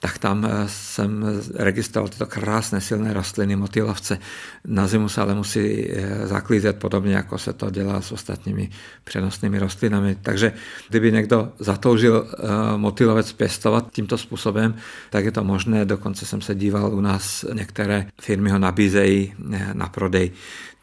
tak 0.00 0.18
tam 0.18 0.44
eh, 0.44 0.64
jsem 0.66 1.24
registroval 1.54 2.08
tyto 2.08 2.26
krásné 2.26 2.80
silné 2.80 3.12
rostliny, 3.12 3.56
motýlovce. 3.56 4.18
Na 4.64 4.86
zimu 4.86 5.08
se 5.08 5.20
ale 5.20 5.34
musí 5.34 5.90
eh, 5.90 6.26
zaklízet 6.26 6.76
podobně, 6.76 7.14
jako 7.14 7.38
se 7.38 7.52
to 7.52 7.70
dělá 7.70 8.00
s 8.00 8.12
ostatními 8.12 8.70
přenosnými 9.04 9.58
rostlinami. 9.58 10.16
Takže 10.22 10.52
kdyby 10.88 11.12
někdo 11.12 11.52
zatoužil 11.58 12.26
eh, 12.32 12.46
motýlovec 12.76 13.32
pěstovat 13.32 13.92
tímto 13.92 14.18
způsobem, 14.18 14.74
tak 15.10 15.24
je 15.24 15.32
to 15.32 15.44
možné. 15.44 15.84
Dokonce 15.84 16.26
jsem 16.26 16.40
se 16.40 16.54
díval 16.54 16.94
u 16.94 17.00
nás, 17.00 17.44
některé 17.52 18.06
firmy 18.20 18.50
ho 18.50 18.58
nabízejí 18.58 19.34
na 19.72 19.88
prodej. 19.88 20.30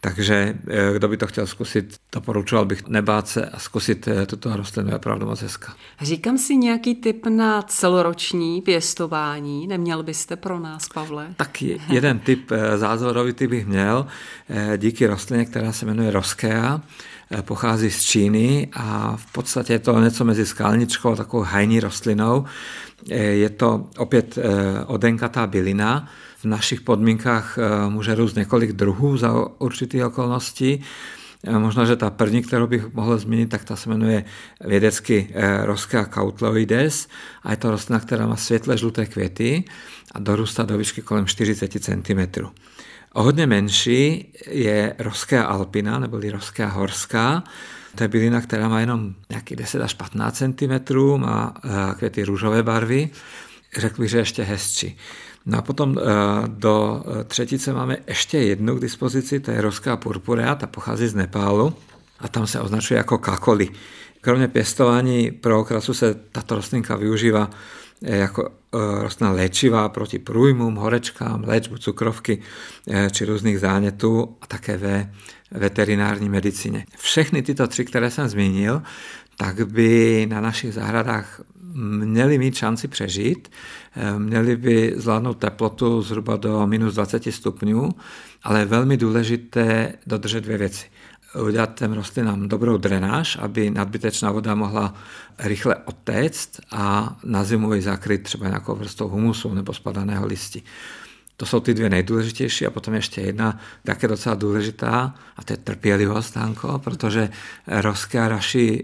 Takže 0.08 0.56
eh, 0.68 0.94
kdo 0.94 1.08
by 1.08 1.18
to 1.18 1.28
chtěl 1.28 1.48
zkusit, 1.48 1.96
doporučoval 2.12 2.66
bych 2.66 2.88
nebát 2.88 3.28
se 3.28 3.46
a 3.46 3.60
zkusit 3.60 4.08
eh, 4.08 4.26
tuto 4.26 4.58
rostlinu, 4.58 4.90
je 4.90 4.96
opravdu 4.96 5.26
moc 5.26 5.42
hezká. 5.42 5.74
Říkám 6.02 6.38
si 6.38 6.56
nějaký 6.56 6.96
tip 6.96 7.26
na 7.26 7.62
celoroční 7.62 8.62
pěstování, 8.62 9.68
neměl 9.68 10.04
byste 10.04 10.36
pro 10.36 10.60
nás, 10.60 10.88
Pavle? 10.94 11.28
Tak 11.38 11.62
jeden 11.62 12.20
typ 12.20 12.52
eh, 12.52 12.78
zázorovitý 12.78 13.48
bych 13.48 13.68
měl, 13.68 14.08
díky 14.78 15.08
rostlině, 15.08 15.46
která 15.46 15.72
se 15.72 15.86
jmenuje 15.86 16.12
Roskea, 16.12 16.82
pochází 17.42 17.92
z 17.92 18.04
Číny 18.04 18.70
a 18.74 19.18
v 19.18 19.32
podstatě 19.32 19.74
je 19.74 19.80
to 19.80 20.00
něco 20.00 20.26
mezi 20.26 20.46
skalničkou 20.46 21.12
a 21.12 21.16
takovou 21.16 21.44
hajní 21.44 21.80
rostlinou. 21.80 22.46
Je 23.10 23.50
to 23.50 23.88
opět 23.98 24.38
odenkatá 24.88 25.48
bylina, 25.48 26.08
našich 26.50 26.82
podmínkách 26.82 27.58
eh, 27.58 27.90
může 27.90 28.16
růst 28.16 28.36
několik 28.36 28.72
druhů 28.72 29.18
za 29.18 29.34
určitých 29.60 30.06
okolností. 30.06 30.84
Eh, 31.44 31.60
možná, 31.60 31.86
že 31.86 31.96
ta 31.96 32.10
první, 32.10 32.44
kterou 32.44 32.68
bych 32.68 32.94
mohl 32.94 33.18
zmínit, 33.18 33.50
tak 33.50 33.64
ta 33.64 33.76
se 33.76 33.90
jmenuje 33.90 34.24
vědecky 34.66 35.30
eh, 35.34 35.66
Roskea 35.66 36.06
cautloides 36.06 37.08
a 37.44 37.52
je 37.52 37.58
to 37.58 37.72
rostlina, 37.72 38.00
která 38.00 38.28
má 38.28 38.36
světle 38.36 38.78
žluté 38.78 39.06
květy 39.06 39.64
a 40.12 40.20
dorůstá 40.20 40.64
do 40.64 40.78
výšky 40.78 41.02
kolem 41.02 41.26
40 41.26 41.84
cm. 41.84 42.46
O 43.14 43.24
hodně 43.24 43.48
menší 43.48 44.34
je 44.48 44.96
Roskea 45.00 45.44
alpina, 45.44 46.00
neboli 46.00 46.32
Roskea 46.32 46.70
horská. 46.70 47.44
To 47.96 48.04
je 48.04 48.08
bylina, 48.08 48.42
která 48.42 48.70
má 48.70 48.80
jenom 48.80 49.14
nějaký 49.30 49.56
10 49.56 49.82
až 49.82 49.94
15 49.94 50.38
cm, 50.38 50.96
má 51.18 51.54
květy 51.98 52.24
růžové 52.24 52.64
barvy. 52.64 53.10
Řekl 53.78 54.02
bych, 54.02 54.10
že 54.10 54.18
ještě 54.18 54.44
hezčí. 54.44 54.98
No 55.46 55.58
a 55.58 55.62
potom 55.62 55.98
eh, 55.98 56.04
do 56.48 57.04
eh, 57.06 57.24
třetice 57.24 57.74
máme 57.74 57.98
ještě 58.08 58.38
jednu 58.38 58.76
k 58.76 58.82
dispozici, 58.82 59.40
to 59.40 59.52
je 59.52 59.62
roská 59.62 59.98
purpurea, 59.98 60.56
ta 60.56 60.68
pochází 60.68 61.08
z 61.08 61.16
Nepálu 61.16 61.74
a 62.20 62.28
tam 62.28 62.48
se 62.48 62.60
označuje 62.60 62.98
jako 62.98 63.18
kakoli. 63.18 63.70
Kromě 64.22 64.48
pěstování 64.48 65.32
pro 65.32 65.60
okrasu 65.60 65.94
se 65.94 66.16
tato 66.32 66.56
rostlinka 66.56 66.96
využívá 66.96 67.50
eh, 68.04 68.18
jako 68.18 68.50
rostlina 69.00 69.32
léčivá 69.32 69.90
proti 69.90 70.20
průjmům, 70.20 70.76
horečkám, 70.76 71.44
léčbu 71.48 71.78
cukrovky 71.78 72.42
či 73.12 73.26
různých 73.26 73.60
zánětů 73.60 74.38
a 74.42 74.48
také 74.48 74.78
ve 74.78 75.12
veterinární 75.52 76.30
medicíně. 76.30 76.86
Všechny 76.98 77.42
tyto 77.42 77.68
tři, 77.68 77.86
které 77.86 78.12
jsem 78.12 78.28
zmínil, 78.28 78.82
tak 79.38 79.72
by 79.72 80.26
na 80.30 80.42
našich 80.42 80.74
zahradách 80.74 81.42
měli 81.78 82.38
mít 82.38 82.56
šanci 82.56 82.88
přežít, 82.88 83.52
eh, 83.96 84.20
měli 84.20 84.58
by 84.58 84.94
zvládnout 84.96 85.38
teplotu 85.38 86.02
zhruba 86.02 86.36
do 86.36 86.68
minus 86.68 86.94
20 86.94 87.32
stupňů, 87.32 87.90
ale 88.44 88.60
je 88.60 88.66
velmi 88.66 88.98
důležité 88.98 89.94
dodržet 90.08 90.42
dvě 90.42 90.58
věci. 90.58 90.86
Udělat 91.48 91.80
těm 91.80 91.94
rostlinám 91.94 92.48
dobrou 92.48 92.78
drenáž, 92.78 93.38
aby 93.42 93.70
nadbytečná 93.70 94.32
voda 94.32 94.56
mohla 94.56 94.94
rychle 95.40 95.76
odtéct 95.76 96.60
a 96.72 97.18
na 97.24 97.44
zimu 97.44 97.74
ji 97.74 97.82
zakryt 97.82 98.24
třeba 98.24 98.48
nějakou 98.48 98.76
vrstou 98.76 99.08
humusu 99.08 99.54
nebo 99.54 99.74
spadaného 99.74 100.28
listi. 100.28 100.64
To 101.38 101.46
jsou 101.46 101.60
ty 101.60 101.74
dvě 101.74 101.90
nejdůležitější 101.90 102.66
a 102.66 102.72
potom 102.72 102.94
ještě 102.94 103.22
jedna 103.22 103.60
také 103.84 104.08
docela 104.08 104.36
důležitá 104.36 105.16
a 105.38 105.44
to 105.44 105.54
je 105.54 105.58
trpělivost, 105.58 106.36
Hanko, 106.36 106.80
protože 106.80 107.30
rosky 107.68 108.20
a 108.20 108.40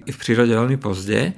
i 0.05 0.11
v 0.11 0.17
přírodě 0.17 0.53
velmi 0.53 0.77
pozdě 0.77 1.33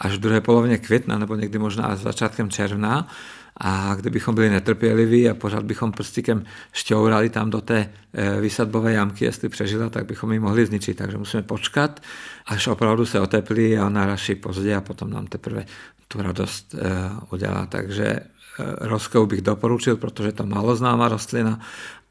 až 0.00 0.16
v 0.16 0.20
druhé 0.20 0.40
polovině 0.40 0.78
května 0.78 1.18
nebo 1.18 1.34
někdy 1.34 1.58
možná 1.58 1.84
až 1.84 1.98
začátkem 1.98 2.50
června 2.50 3.08
a 3.56 3.94
kdybychom 3.94 4.34
byli 4.34 4.50
netrpěliví 4.50 5.28
a 5.28 5.34
pořád 5.34 5.64
bychom 5.64 5.92
prstíkem 5.92 6.44
šťourali 6.72 7.30
tam 7.30 7.50
do 7.50 7.60
té 7.60 7.90
eh, 8.14 8.40
vysadbové 8.40 8.92
jamky, 8.92 9.24
jestli 9.24 9.48
přežila, 9.48 9.88
tak 9.88 10.06
bychom 10.06 10.32
ji 10.32 10.38
mohli 10.38 10.66
zničit. 10.66 10.96
Takže 10.96 11.18
musíme 11.18 11.42
počkat, 11.42 12.00
až 12.46 12.66
opravdu 12.66 13.06
se 13.06 13.20
oteplí 13.20 13.78
a 13.78 13.88
naraší 13.88 14.34
pozdě 14.34 14.76
a 14.76 14.80
potom 14.80 15.10
nám 15.10 15.26
teprve 15.26 15.64
tu 16.08 16.22
radost 16.22 16.74
eh, 16.74 17.10
udělá. 17.30 17.66
Takže 17.66 18.20
roskou 18.80 19.26
bych 19.26 19.40
doporučil, 19.40 19.96
protože 19.96 20.32
to 20.32 20.46
málo 20.46 20.76
rostlina 21.08 21.60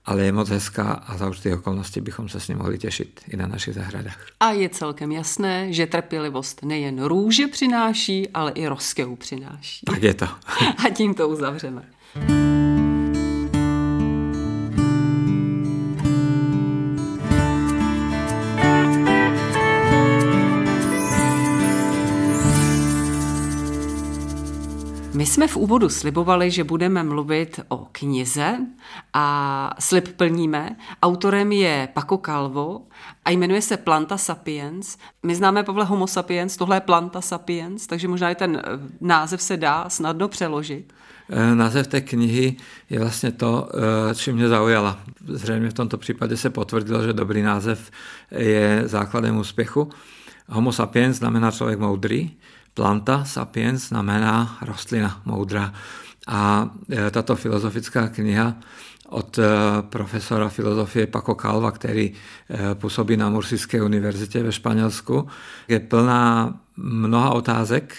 ale 0.09 0.23
je 0.25 0.31
moc 0.31 0.49
hezká 0.49 0.91
a 0.91 1.17
za 1.17 1.27
určitých 1.27 1.53
okolností 1.53 2.01
bychom 2.01 2.29
se 2.29 2.39
s 2.39 2.47
ní 2.47 2.55
mohli 2.55 2.77
těšit 2.77 3.21
i 3.27 3.37
na 3.37 3.47
našich 3.47 3.73
zahradách. 3.73 4.25
A 4.39 4.51
je 4.51 4.69
celkem 4.69 5.11
jasné, 5.11 5.73
že 5.73 5.87
trpělivost 5.87 6.63
nejen 6.63 7.03
růže 7.03 7.47
přináší, 7.47 8.29
ale 8.29 8.51
i 8.51 8.67
roskeu 8.67 9.15
přináší. 9.15 9.85
Tak 9.85 10.03
je 10.03 10.13
to. 10.13 10.25
a 10.85 10.89
tím 10.89 11.13
to 11.13 11.29
uzavřeme. 11.29 11.83
Jsme 25.29 25.47
v 25.47 25.57
úvodu 25.57 25.89
slibovali, 25.89 26.51
že 26.51 26.63
budeme 26.63 27.03
mluvit 27.03 27.59
o 27.67 27.87
knize 27.91 28.57
a 29.13 29.75
slib 29.79 30.07
plníme. 30.07 30.75
Autorem 31.01 31.51
je 31.51 31.89
Paco 31.93 32.17
Calvo 32.17 32.81
a 33.25 33.29
jmenuje 33.29 33.61
se 33.61 33.77
Planta 33.77 34.17
Sapiens. 34.17 34.97
My 35.23 35.35
známe 35.35 35.63
Pavle 35.63 35.85
Homo 35.85 36.07
Sapiens, 36.07 36.57
tohle 36.57 36.75
je 36.75 36.81
Planta 36.81 37.21
Sapiens, 37.21 37.87
takže 37.87 38.07
možná 38.07 38.29
i 38.29 38.35
ten 38.35 38.57
eh, 38.57 38.61
název 39.01 39.41
se 39.41 39.57
dá 39.57 39.89
snadno 39.89 40.27
přeložit. 40.27 40.93
Eh, 41.29 41.55
název 41.55 41.87
té 41.87 42.01
knihy 42.01 42.55
je 42.89 42.99
vlastně 42.99 43.31
to, 43.31 43.69
eh, 44.11 44.15
čím 44.15 44.35
mě 44.35 44.47
zaujala. 44.47 44.99
Zřejmě 45.27 45.69
v 45.69 45.73
tomto 45.73 45.97
případě 45.97 46.37
se 46.37 46.49
potvrdilo, 46.49 47.03
že 47.03 47.13
dobrý 47.13 47.41
název 47.41 47.91
je 48.31 48.83
základem 48.85 49.37
úspěchu. 49.37 49.89
Homo 50.47 50.71
sapiens 50.71 51.17
znamená 51.17 51.51
člověk 51.51 51.79
moudrý, 51.79 52.31
Planta 52.79 53.25
sapiens 53.25 53.87
znamená 53.87 54.57
rostlina 54.61 55.21
moudra. 55.25 55.73
A 56.27 56.69
e, 56.89 57.11
tato 57.11 57.35
filozofická 57.35 58.07
kniha 58.07 58.55
od 59.09 59.39
e, 59.39 59.43
profesora 59.81 60.49
filozofie 60.49 61.07
Paco 61.07 61.35
Calva, 61.35 61.71
který 61.71 62.11
e, 62.11 62.75
působí 62.75 63.17
na 63.17 63.29
Mursické 63.29 63.83
univerzitě 63.83 64.43
ve 64.43 64.51
Španělsku, 64.51 65.27
je 65.67 65.79
plná 65.79 66.53
mnoha 66.77 67.29
otázek 67.29 67.95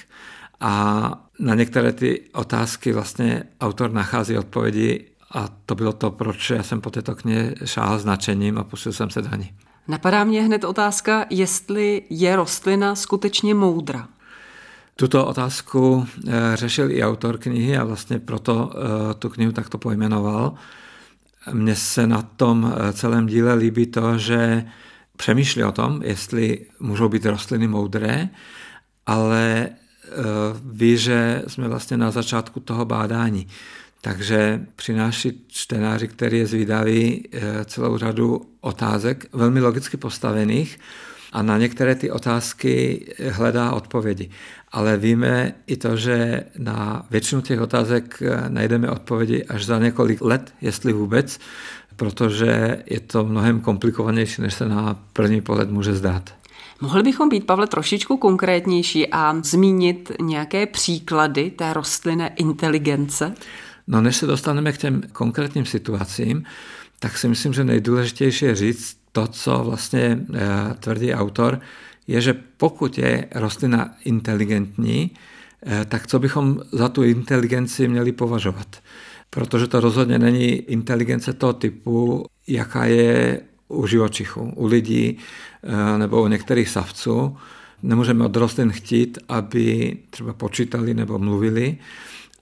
a 0.61 1.13
na 1.39 1.55
některé 1.55 1.93
ty 1.93 2.21
otázky 2.33 2.93
vlastně 2.93 3.43
autor 3.61 3.93
nachází 3.93 4.39
odpovědi 4.39 5.05
a 5.31 5.49
to 5.67 5.75
bylo 5.75 5.93
to, 5.93 6.11
proč 6.11 6.51
já 6.51 6.63
jsem 6.63 6.81
po 6.81 6.91
této 6.91 7.15
knihe 7.15 7.55
šáhl 7.65 7.99
značením 7.99 8.59
a 8.59 8.65
pustil 8.65 8.93
jsem 8.93 9.11
se 9.11 9.23
do 9.23 9.37
ní. 9.37 9.53
Napadá 9.89 10.25
mě 10.25 10.43
hned 10.43 10.65
otázka, 10.65 11.27
jestli 11.31 12.03
je 12.11 12.37
rostlina 12.37 12.95
skutečně 12.95 13.55
moudra. 13.55 14.09
Tuto 15.01 15.27
otázku 15.27 16.07
eh, 16.29 16.33
řešil 16.55 16.91
i 16.91 17.03
autor 17.03 17.39
knihy 17.39 17.77
a 17.77 17.85
vlastně 17.85 18.19
proto 18.19 18.73
eh, 18.75 19.15
tu 19.15 19.29
knihu 19.29 19.53
takto 19.53 19.79
pojmenoval. 19.79 20.55
Mně 21.53 21.77
se 21.77 22.07
na 22.07 22.23
tom 22.23 22.75
eh, 22.75 22.93
celém 22.93 23.27
díle 23.27 23.55
líbí 23.55 23.87
to, 23.87 24.19
že 24.19 24.65
přemýšlí 25.17 25.65
o 25.65 25.73
tom, 25.73 26.03
jestli 26.03 26.67
můžou 26.81 27.09
být 27.09 27.27
rostliny 27.27 27.69
moudré, 27.69 28.29
ale 29.07 29.69
ví, 30.65 30.97
že 30.97 31.43
jsme 31.47 31.69
vlastně 31.69 31.97
na 31.97 32.11
začátku 32.11 32.61
toho 32.61 32.85
bádání. 32.85 33.47
Takže 34.01 34.67
přináší 34.77 35.45
čtenáři, 35.49 36.09
který 36.09 36.39
je 36.39 36.47
zvídavý, 36.47 37.29
celou 37.65 37.99
řadu 37.99 38.43
otázek, 38.61 39.27
velmi 39.33 39.61
logicky 39.61 39.97
postavených, 39.97 40.79
a 41.33 41.43
na 41.43 41.59
některé 41.59 41.95
ty 41.95 42.11
otázky 42.11 43.07
hledá 43.31 43.73
odpovědi. 43.73 44.31
Ale 44.73 44.97
víme 44.97 45.55
i 45.67 45.77
to, 45.77 45.97
že 45.97 46.45
na 46.59 47.07
většinu 47.11 47.41
těch 47.41 47.61
otázek 47.61 48.23
najdeme 48.49 48.91
odpovědi 48.91 49.45
až 49.45 49.65
za 49.65 49.79
několik 49.79 50.21
let, 50.21 50.55
jestli 50.61 50.93
vůbec, 50.93 51.39
protože 51.97 52.83
je 52.87 53.01
to 53.01 53.25
mnohem 53.25 53.61
komplikovanější, 53.61 54.43
než 54.43 54.55
se 54.55 54.69
na 54.69 55.01
první 55.13 55.41
pohled 55.41 55.71
může 55.71 55.95
zdát. 55.95 56.35
Mohli 56.81 57.03
bychom 57.03 57.29
být, 57.29 57.47
Pavle, 57.47 57.67
trošičku 57.67 58.17
konkrétnější 58.17 59.09
a 59.09 59.41
zmínit 59.45 60.13
nějaké 60.21 60.67
příklady 60.67 61.51
té 61.51 61.73
rostlinné 61.73 62.29
inteligence? 62.37 63.35
No, 63.87 64.01
než 64.01 64.17
se 64.17 64.27
dostaneme 64.27 64.73
k 64.73 64.79
těm 64.79 65.03
konkrétním 65.13 65.67
situacím, 65.67 66.45
tak 67.01 67.19
si 67.19 67.29
myslím, 67.29 67.53
že 67.53 67.65
nejdůležitější 67.65 68.45
je 68.45 68.55
říct, 68.55 68.97
to, 69.13 69.27
co 69.27 69.59
vlastně 69.65 70.19
eh, 70.35 70.41
tvrdí 70.81 71.15
autor, 71.15 71.61
je, 72.07 72.21
že 72.21 72.35
pokud 72.57 72.99
je 72.99 73.27
rostlina 73.35 73.95
inteligentní, 74.05 75.11
eh, 75.67 75.85
tak 75.85 76.07
co 76.07 76.19
bychom 76.19 76.61
za 76.73 76.89
tu 76.89 77.03
inteligenci 77.03 77.89
měli 77.89 78.13
považovat? 78.13 78.67
Protože 79.31 79.67
to 79.67 79.81
rozhodně 79.81 80.19
není 80.19 80.49
inteligence 80.49 81.33
toho 81.33 81.53
typu, 81.53 82.27
jaká 82.47 82.85
je 82.85 83.41
u 83.69 83.87
živočichů, 83.87 84.53
u 84.57 84.67
lidí 84.67 85.19
eh, 85.63 85.99
nebo 85.99 86.23
u 86.23 86.27
některých 86.27 86.69
savců. 86.69 87.37
Nemůžeme 87.83 88.25
od 88.25 88.37
rostlin 88.37 88.71
chtít, 88.71 89.19
aby 89.29 89.97
třeba 90.11 90.33
počítali 90.33 90.95
nebo 90.95 91.19
mluvili, 91.19 91.79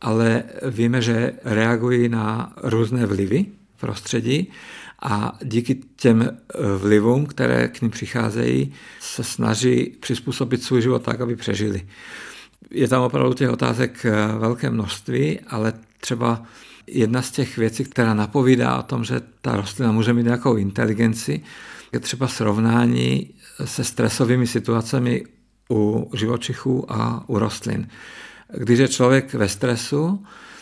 ale 0.01 0.43
víme, 0.71 1.03
že 1.03 1.33
reagují 1.45 2.09
na 2.09 2.53
různé 2.63 3.07
vlivy 3.07 3.47
prostředí 3.81 4.53
a 5.03 5.39
díky 5.45 5.81
těm 5.97 6.23
eh, 6.23 6.37
vlivům, 6.77 7.27
které 7.27 7.69
k 7.69 7.83
ním 7.83 7.91
přicházejí, 7.91 8.73
se 9.01 9.25
snaží 9.25 9.97
přizpůsobit 10.01 10.63
svůj 10.63 10.83
život 10.83 11.03
tak, 11.03 11.21
aby 11.21 11.37
přežili. 11.37 11.89
Je 12.71 12.89
tam 12.89 13.03
opravdu 13.03 13.35
těch 13.35 13.51
otázek 13.51 14.05
eh, 14.05 14.39
velké 14.39 14.71
množství, 14.71 15.41
ale 15.41 15.73
třeba 16.01 16.43
jedna 16.87 17.23
z 17.23 17.31
těch 17.31 17.57
věcí, 17.57 17.85
která 17.85 18.15
napovídá 18.15 18.79
o 18.79 18.83
tom, 18.83 19.05
že 19.05 19.21
ta 19.41 19.57
rostlina 19.57 19.93
může 19.93 20.13
mít 20.13 20.23
nějakou 20.23 20.57
inteligenci, 20.57 21.41
je 21.93 22.01
třeba 22.01 22.29
srovnání 22.29 23.35
se 23.65 23.85
stresovými 23.85 24.47
situacemi 24.47 25.25
u 25.71 26.11
živočichů 26.15 26.93
a 26.93 27.25
u 27.29 27.39
rostlin. 27.39 27.89
Když 28.59 28.79
je 28.79 28.89
člověk 28.89 29.35
ve 29.35 29.49
stresu, 29.49 30.21
Eh, 30.21 30.58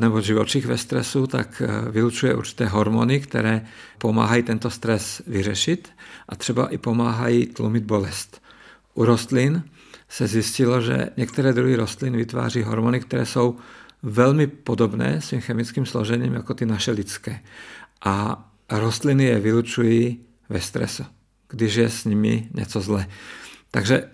nebo 0.00 0.20
živočich 0.20 0.66
ve 0.66 0.78
stresu, 0.78 1.26
tak 1.26 1.62
eh, 1.64 1.90
vylučuje 1.90 2.34
určité 2.34 2.66
hormony, 2.66 3.20
které 3.20 3.66
pomáhají 3.98 4.42
tento 4.42 4.70
stres 4.70 5.22
vyřešit 5.26 5.88
a 6.28 6.36
třeba 6.36 6.68
i 6.68 6.78
pomáhají 6.78 7.46
tlumit 7.46 7.84
bolest. 7.84 8.42
U 8.94 9.04
rostlin 9.04 9.62
se 10.08 10.26
zjistilo, 10.26 10.80
že 10.80 11.10
některé 11.16 11.52
druhy 11.52 11.76
rostlin 11.76 12.16
vytváří 12.16 12.62
hormony, 12.62 13.00
které 13.00 13.26
jsou 13.26 13.56
velmi 14.02 14.46
podobné 14.46 15.20
svým 15.20 15.40
chemickým 15.40 15.86
složením 15.86 16.34
jako 16.34 16.54
ty 16.54 16.66
naše 16.66 16.90
lidské. 16.90 17.40
A 18.04 18.48
rostliny 18.70 19.24
je 19.24 19.40
vylučují 19.40 20.20
ve 20.48 20.60
stresu, 20.60 21.04
když 21.48 21.74
je 21.74 21.90
s 21.90 22.04
nimi 22.04 22.48
něco 22.54 22.80
zle. 22.80 23.06
Takže 23.70 24.04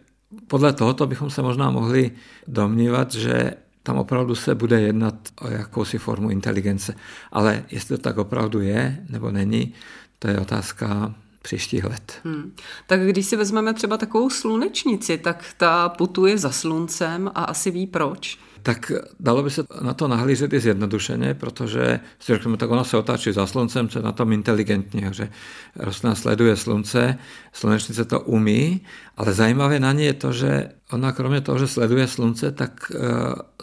podle 0.46 0.72
tohoto 0.72 1.06
bychom 1.06 1.30
se 1.30 1.42
možná 1.42 1.70
mohli 1.70 2.10
domnívat, 2.48 3.14
že 3.14 3.54
tam 3.82 3.98
opravdu 3.98 4.34
se 4.34 4.54
bude 4.54 4.80
jednat 4.80 5.14
o 5.40 5.48
jakousi 5.48 5.98
formu 5.98 6.30
inteligence. 6.30 6.94
Ale 7.32 7.64
jestli 7.70 7.96
to 7.96 8.02
tak 8.02 8.18
opravdu 8.18 8.60
je 8.60 9.06
nebo 9.08 9.30
není, 9.30 9.74
to 10.18 10.28
je 10.28 10.40
otázka 10.40 11.14
příštích 11.42 11.84
let. 11.84 12.20
Hmm. 12.24 12.54
Tak 12.86 13.06
když 13.06 13.26
si 13.26 13.36
vezmeme 13.36 13.74
třeba 13.74 13.96
takovou 13.96 14.30
slunečnici, 14.30 15.18
tak 15.18 15.44
ta 15.56 15.88
putuje 15.88 16.38
za 16.38 16.50
sluncem 16.50 17.30
a 17.34 17.44
asi 17.44 17.70
ví 17.70 17.86
proč 17.86 18.38
tak 18.62 18.92
dalo 19.20 19.42
by 19.42 19.50
se 19.50 19.64
na 19.80 19.94
to 19.94 20.08
nahlížet 20.08 20.52
i 20.52 20.60
zjednodušeně, 20.60 21.34
protože 21.34 22.00
si 22.20 22.32
řekneme, 22.32 22.56
tak 22.56 22.70
ona 22.70 22.84
se 22.84 22.96
otáčí 22.96 23.32
za 23.32 23.46
sluncem, 23.46 23.88
co 23.88 23.98
je 23.98 24.02
na 24.02 24.12
tom 24.12 24.32
inteligentně, 24.32 25.10
že 25.12 25.28
rostlina 25.76 26.14
sleduje 26.14 26.56
slunce, 26.56 27.18
slunečnice 27.52 28.04
to 28.04 28.20
umí, 28.20 28.80
ale 29.16 29.32
zajímavé 29.32 29.80
na 29.80 29.92
ní 29.92 30.04
je 30.04 30.12
to, 30.12 30.32
že 30.32 30.68
ona 30.92 31.12
kromě 31.12 31.40
toho, 31.40 31.58
že 31.58 31.66
sleduje 31.66 32.06
slunce, 32.06 32.52
tak 32.52 32.92
eh, 32.94 32.98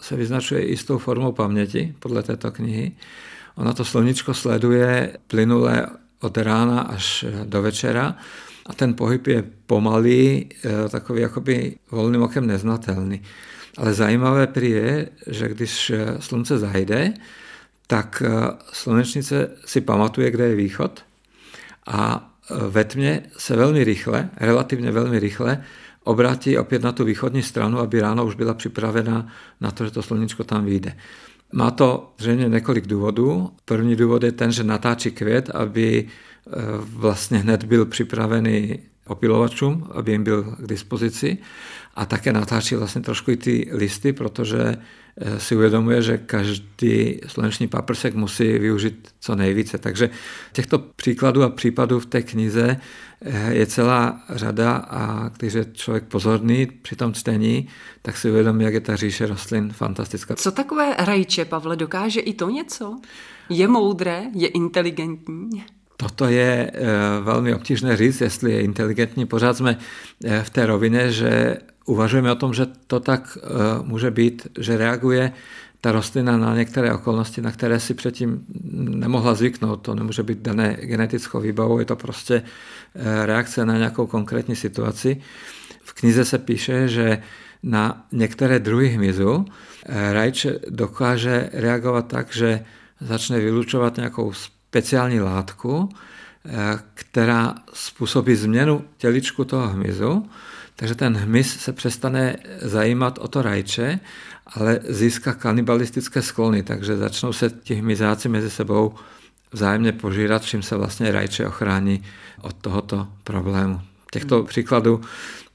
se 0.00 0.16
vyznačuje 0.16 0.62
i 0.62 0.76
s 0.76 0.84
tou 0.84 0.98
formou 0.98 1.32
paměti, 1.32 1.94
podle 1.98 2.22
této 2.22 2.50
knihy. 2.50 2.92
Ona 3.56 3.72
to 3.72 3.84
sluníčko 3.84 4.34
sleduje 4.34 5.16
plynule 5.26 5.86
od 6.20 6.38
rána 6.38 6.80
až 6.80 7.24
do 7.44 7.62
večera 7.62 8.16
a 8.66 8.72
ten 8.72 8.94
pohyb 8.94 9.26
je 9.26 9.44
pomalý, 9.66 10.48
eh, 10.64 10.88
takový 10.88 11.20
jakoby 11.20 11.76
volným 11.90 12.22
okem 12.22 12.46
neznatelný. 12.46 13.22
Ale 13.76 13.94
zajímavé 13.94 14.46
prý 14.46 14.70
je, 14.70 15.08
že 15.26 15.48
když 15.48 15.90
eh, 15.90 16.16
slunce 16.20 16.58
zajde, 16.58 17.12
tak 17.86 18.22
eh, 18.26 18.30
slunečnice 18.72 19.50
si 19.64 19.80
pamatuje, 19.80 20.30
kde 20.30 20.48
je 20.48 20.54
východ 20.54 21.04
a 21.86 22.30
eh, 22.50 22.54
ve 22.68 22.84
tmě 22.84 23.22
se 23.38 23.56
velmi 23.56 23.84
rychle, 23.84 24.30
relativně 24.36 24.90
velmi 24.90 25.18
rychle, 25.18 25.64
obrátí 26.04 26.58
opět 26.58 26.82
na 26.82 26.92
tu 26.92 27.04
východní 27.04 27.42
stranu, 27.42 27.78
aby 27.78 28.00
ráno 28.00 28.26
už 28.26 28.34
byla 28.34 28.54
připravena 28.54 29.26
na 29.60 29.70
to, 29.70 29.84
že 29.84 29.90
to 29.90 30.02
sluníčko 30.02 30.44
tam 30.44 30.64
vyjde. 30.64 30.96
Má 31.52 31.70
to 31.70 32.12
zřejmě 32.18 32.48
několik 32.48 32.86
důvodů. 32.86 33.50
První 33.64 33.96
důvod 33.96 34.22
je 34.22 34.32
ten, 34.32 34.52
že 34.52 34.64
natáčí 34.64 35.10
květ, 35.10 35.50
aby 35.50 36.06
eh, 36.06 36.50
vlastně 36.82 37.38
hned 37.38 37.64
byl 37.64 37.86
připravený 37.86 38.78
opilovačům, 39.06 39.86
aby 39.90 40.12
jim 40.12 40.24
byl 40.24 40.42
k 40.42 40.66
dispozici 40.66 41.38
a 41.94 42.06
také 42.06 42.32
natáčí 42.32 42.74
vlastně 42.74 43.00
trošku 43.00 43.30
i 43.30 43.36
ty 43.36 43.70
listy, 43.72 44.12
protože 44.12 44.76
si 45.38 45.56
uvědomuje, 45.56 46.02
že 46.02 46.18
každý 46.18 47.20
sluneční 47.26 47.68
paprsek 47.68 48.14
musí 48.14 48.58
využít 48.58 49.08
co 49.20 49.34
nejvíce. 49.36 49.78
Takže 49.78 50.10
těchto 50.52 50.78
příkladů 50.78 51.42
a 51.42 51.48
případů 51.48 52.00
v 52.00 52.06
té 52.06 52.22
knize 52.22 52.76
eh, 53.22 53.54
je 53.54 53.66
celá 53.66 54.22
řada 54.30 54.76
a 54.76 55.28
když 55.28 55.52
je 55.52 55.64
člověk 55.72 56.04
pozorný 56.04 56.66
při 56.66 56.96
tom 56.96 57.14
čtení, 57.14 57.68
tak 58.02 58.16
si 58.16 58.30
uvědomí, 58.30 58.64
jak 58.64 58.74
je 58.74 58.80
ta 58.80 58.96
říše 58.96 59.26
rostlin 59.26 59.72
fantastická. 59.72 60.36
Co 60.36 60.50
takové 60.50 60.94
rajče, 60.98 61.44
Pavle, 61.44 61.76
dokáže 61.76 62.20
i 62.20 62.34
to 62.34 62.50
něco? 62.50 63.00
Je 63.48 63.68
moudré, 63.68 64.22
je 64.34 64.48
inteligentní? 64.48 65.64
Toto 66.00 66.28
je 66.28 66.70
eh, 66.72 66.86
velmi 67.20 67.54
obtížné 67.54 67.96
říct, 67.96 68.20
jestli 68.20 68.52
je 68.52 68.60
inteligentní. 68.60 69.26
Pořád 69.26 69.56
jsme 69.56 69.76
v 70.42 70.50
té 70.50 70.66
rovině, 70.66 71.12
že 71.12 71.56
uvažujeme 71.84 72.32
o 72.32 72.34
tom, 72.34 72.54
že 72.54 72.66
to 72.86 73.00
tak 73.00 73.38
eh, 73.38 73.48
může 73.82 74.10
být, 74.10 74.46
že 74.58 74.76
reaguje 74.76 75.32
ta 75.80 75.92
rostlina 75.92 76.36
na 76.36 76.56
některé 76.56 76.94
okolnosti, 76.94 77.40
na 77.40 77.52
které 77.52 77.80
si 77.80 77.94
předtím 77.94 78.44
nemohla 78.74 79.34
zvyknout. 79.34 79.82
To 79.82 79.94
nemůže 79.94 80.22
být 80.22 80.38
dané 80.38 80.76
genetickou 80.80 81.40
výbavou, 81.40 81.78
je 81.78 81.84
to 81.84 81.96
prostě 81.96 82.42
eh, 82.94 83.26
reakce 83.26 83.66
na 83.66 83.76
nějakou 83.76 84.06
konkrétní 84.06 84.56
situaci. 84.56 85.20
V 85.82 85.92
knize 85.92 86.24
se 86.24 86.38
píše, 86.38 86.88
že 86.88 87.22
na 87.62 88.06
některé 88.12 88.58
druhy 88.58 88.88
hmyzu 88.88 89.44
eh, 89.86 90.12
rajče 90.12 90.58
dokáže 90.68 91.50
reagovat 91.52 92.06
tak, 92.06 92.32
že 92.32 92.64
začne 93.00 93.40
vylučovat 93.40 93.96
nějakou 93.96 94.32
speciální 94.70 95.20
látku, 95.20 95.88
která 96.94 97.54
způsobí 97.72 98.34
změnu 98.34 98.84
těličku 98.98 99.44
toho 99.44 99.68
hmyzu 99.68 100.26
takže 100.80 100.94
ten 100.94 101.16
hmyz 101.16 101.60
se 101.60 101.72
přestane 101.72 102.36
zajímat 102.62 103.18
o 103.18 103.28
to 103.28 103.42
rajče, 103.42 104.00
ale 104.46 104.80
získá 104.88 105.32
kanibalistické 105.32 106.22
sklony, 106.22 106.62
takže 106.62 106.96
začnou 106.96 107.32
se 107.32 107.50
ti 107.50 107.74
hmyzáci 107.74 108.28
mezi 108.28 108.50
sebou 108.50 108.94
vzájemně 109.52 109.92
požírat, 109.92 110.44
čím 110.44 110.62
se 110.62 110.76
vlastně 110.76 111.12
rajče 111.12 111.46
ochrání 111.46 112.04
od 112.40 112.52
tohoto 112.52 113.08
problému. 113.24 113.80
Těchto 114.12 114.36
hmm. 114.36 114.46
příkladů 114.46 115.00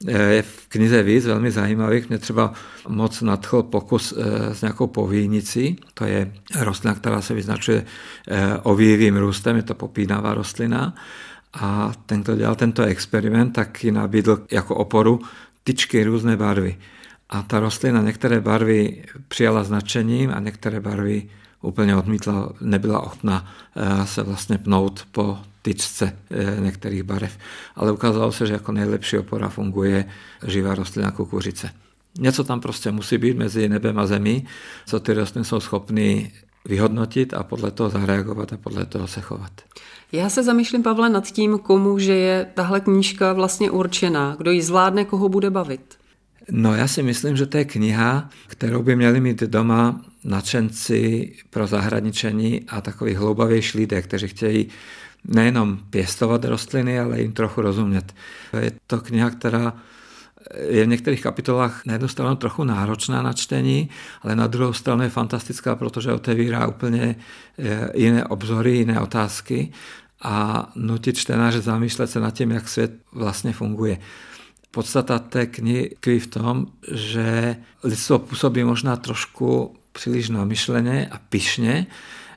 eh, 0.08 0.22
je 0.22 0.41
v 0.41 0.68
knize 0.68 1.04
víc 1.04 1.26
velmi 1.26 1.52
zajímavých. 1.52 2.10
Mě 2.10 2.18
třeba 2.18 2.54
moc 2.88 3.22
nadchl 3.22 3.63
pokus 3.63 4.13
eh, 4.18 4.56
s 4.56 4.62
nějakou 4.62 4.88
povínicí. 4.88 5.80
To 5.94 6.06
je 6.06 6.34
rostlina, 6.60 6.96
která 6.96 7.22
se 7.22 7.34
vyznačuje 7.34 7.86
eh, 8.28 8.58
ovíjivým 8.63 9.18
růstem, 9.18 9.56
je 9.56 9.63
to 9.63 9.74
popínavá 9.74 10.34
rostlina 10.34 10.96
a 11.54 11.91
ten, 12.06 12.24
kdo 12.24 12.36
dělal 12.36 12.56
tento 12.56 12.84
experiment, 12.84 13.54
tak 13.54 13.84
ji 13.84 13.91
nabídl 13.91 14.46
jako 14.52 14.76
oporu 14.76 15.22
tyčky 15.63 16.04
různé 16.04 16.38
barvy. 16.38 16.78
A 17.30 17.41
ta 17.41 17.60
rostlina 17.60 18.02
některé 18.02 18.41
barvy 18.41 19.04
přijala 19.28 19.63
značením 19.63 20.32
a 20.36 20.39
některé 20.39 20.80
barvy 20.80 21.30
úplně 21.62 21.96
odmítla, 21.96 22.54
nebyla 22.62 23.00
ochotná 23.00 23.52
se 24.06 24.24
vlastně 24.24 24.58
pnout 24.58 25.08
po 25.12 25.38
tyčce 25.65 26.17
eh, 26.32 26.62
některých 26.62 27.04
barev. 27.04 27.38
Ale 27.75 27.91
ukázalo 27.91 28.32
se, 28.32 28.47
že 28.47 28.54
jako 28.54 28.71
nejlepší 28.71 29.17
opora 29.17 29.49
funguje 29.49 30.06
živá 30.47 30.75
rostlina 30.75 31.12
kukuřice. 31.12 31.69
Něco 32.19 32.43
tam 32.43 32.62
prostě 32.62 32.91
musí 32.91 33.17
být 33.17 33.38
mezi 33.38 33.69
nebem 33.69 33.99
a 33.99 34.08
zemí, 34.08 34.45
co 34.86 34.99
ty 34.99 35.13
rostliny 35.13 35.45
jsou 35.45 35.60
schopny 35.60 36.32
vyhodnotit 36.65 37.34
a 37.34 37.43
podle 37.43 37.71
toho 37.71 37.89
zareagovat 37.89 38.54
a 38.54 38.58
podle 38.58 38.86
toho 38.86 39.08
se 39.08 39.21
chovat. 39.21 39.51
Já 40.12 40.30
se 40.30 40.43
zamýšlím, 40.43 40.84
Pavle, 40.84 41.10
nad 41.10 41.32
tím, 41.32 41.60
komu 41.60 41.99
že 41.99 42.13
je 42.13 42.47
tahle 42.54 42.80
knížka 42.80 43.34
vlastně 43.34 43.71
určená, 43.71 44.36
kdo 44.38 44.51
ji 44.51 44.62
zvládne, 44.62 45.06
koho 45.06 45.30
bude 45.30 45.49
bavit. 45.49 45.95
No 46.51 46.75
já 46.75 46.88
si 46.88 47.04
myslím, 47.04 47.38
že 47.38 47.45
to 47.45 47.58
je 47.58 47.65
kniha, 47.65 48.30
kterou 48.47 48.84
by 48.84 48.95
měli 48.95 49.19
mít 49.19 49.43
doma 49.43 50.01
nadšenci 50.23 51.32
pro 51.49 51.67
zahradničení 51.67 52.62
a 52.67 52.82
takový 52.82 53.15
hloubavější 53.15 53.78
lidé, 53.78 54.01
kteří 54.01 54.28
chtějí 54.28 54.67
nejenom 55.28 55.80
pěstovat 55.90 56.46
rostliny, 56.46 57.00
ale 57.00 57.22
jim 57.22 57.32
trochu 57.32 57.62
rozumět. 57.62 58.16
Je 58.60 58.72
to 58.88 59.02
kniha, 59.02 59.30
která 59.30 59.74
je 60.70 60.86
v 60.86 60.88
některých 60.88 61.22
kapitolách 61.22 61.86
na 61.86 61.94
jednu 61.94 62.08
stranu 62.08 62.36
trochu 62.36 62.64
náročná 62.64 63.22
na 63.22 63.34
čtení, 63.34 63.90
ale 64.22 64.36
na 64.36 64.48
druhou 64.48 64.74
stranu 64.74 65.04
je 65.04 65.10
fantastická, 65.10 65.76
protože 65.76 66.14
otevírá 66.14 66.68
úplně 66.68 67.16
eh, 67.60 67.90
jiné 67.94 68.26
obzory, 68.26 68.78
jiné 68.78 69.00
otázky 69.00 69.72
a 70.22 70.70
nutí 70.76 71.14
čtenáře 71.14 71.62
zamýšlet 71.62 72.08
se 72.08 72.20
nad 72.20 72.32
tím, 72.32 72.52
jak 72.52 72.70
svět 72.70 72.92
vlastně 73.12 73.54
funguje. 73.54 73.98
Podstata 74.72 75.20
té 75.20 75.46
knihy 75.46 75.96
tkví 76.00 76.20
v 76.20 76.28
tom, 76.28 76.66
že 76.92 77.56
lidstvo 77.84 78.20
působí 78.20 78.64
možná 78.64 78.96
trošku 78.96 79.76
příliš 79.92 80.30
namyšleně 80.30 81.08
a 81.12 81.18
pišně 81.30 81.88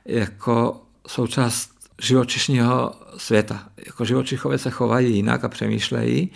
jako 0.05 0.81
součást 1.07 1.78
živočišního 2.01 2.93
světa. 3.17 3.63
Jako 3.85 4.05
živočichové 4.05 4.57
se 4.57 4.69
chovají 4.69 5.15
jinak 5.15 5.43
a 5.43 5.49
přemýšlejí 5.49 6.31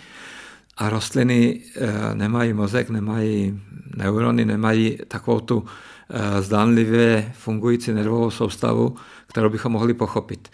a 0.76 0.90
rostliny 0.90 1.60
eh, 1.76 2.14
nemají 2.14 2.52
mozek, 2.52 2.90
nemají 2.90 3.60
neurony, 3.96 4.44
nemají 4.44 4.98
takovou 5.08 5.40
tu 5.40 5.64
eh, 6.10 6.42
zdánlivě 6.42 7.32
fungující 7.34 7.92
nervovou 7.92 8.30
soustavu, 8.30 8.96
kterou 9.26 9.50
bychom 9.50 9.72
mohli 9.72 9.94
pochopit. 9.94 10.48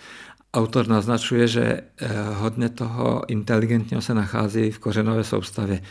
Autor 0.54 0.88
naznačuje, 0.88 1.48
že 1.48 1.62
eh, 1.62 2.08
hodně 2.34 2.68
toho 2.68 3.22
inteligentního 3.28 4.02
se 4.02 4.14
nachází 4.14 4.70
v 4.70 4.78
kořenové 4.78 5.24
soustavě. 5.24 5.82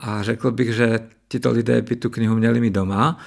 A 0.00 0.22
řekl 0.22 0.50
bych, 0.50 0.74
že 0.74 1.00
tito 1.28 1.50
lidé 1.50 1.82
by 1.82 1.96
tu 1.96 2.10
knihu 2.10 2.36
měli 2.36 2.60
mít 2.60 2.72
doma, 2.72 3.18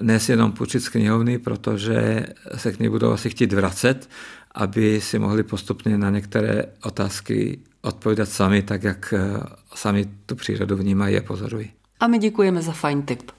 nes 0.00 0.28
jenom 0.28 0.52
půjčit 0.52 0.80
z 0.80 0.88
knihovny, 0.88 1.38
protože 1.38 2.26
se 2.56 2.72
k 2.72 2.78
ní 2.78 2.88
budou 2.88 3.12
asi 3.12 3.30
chtít 3.30 3.52
vracet, 3.52 4.08
aby 4.54 5.00
si 5.00 5.18
mohli 5.18 5.42
postupně 5.42 5.98
na 5.98 6.10
některé 6.10 6.64
otázky 6.84 7.58
odpovídat 7.80 8.28
sami, 8.28 8.62
tak 8.62 8.82
jak 8.82 9.14
eh, 9.16 9.40
sami 9.74 10.08
tu 10.26 10.36
přírodu 10.36 10.76
vnímají 10.76 11.18
a 11.18 11.22
pozorují. 11.22 11.70
A 12.00 12.06
my 12.06 12.18
děkujeme 12.18 12.62
za 12.62 12.72
fajn 12.72 13.02
tip. 13.02 13.30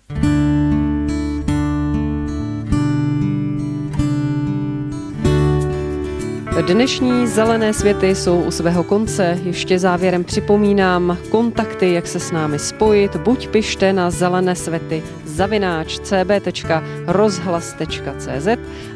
Dnešní 6.67 7.27
zelené 7.27 7.73
světy 7.73 8.15
jsou 8.15 8.41
u 8.41 8.51
svého 8.51 8.83
konce. 8.83 9.39
Ještě 9.43 9.79
závěrem 9.79 10.23
připomínám 10.23 11.17
kontakty, 11.29 11.93
jak 11.93 12.07
se 12.07 12.19
s 12.19 12.31
námi 12.31 12.59
spojit. 12.59 13.15
Buď 13.15 13.47
pište 13.47 13.93
na 13.93 14.11
zelené 14.11 14.55
světy 14.55 15.03
zavináč 15.25 15.99
cb.rozhlas.cz 15.99 18.47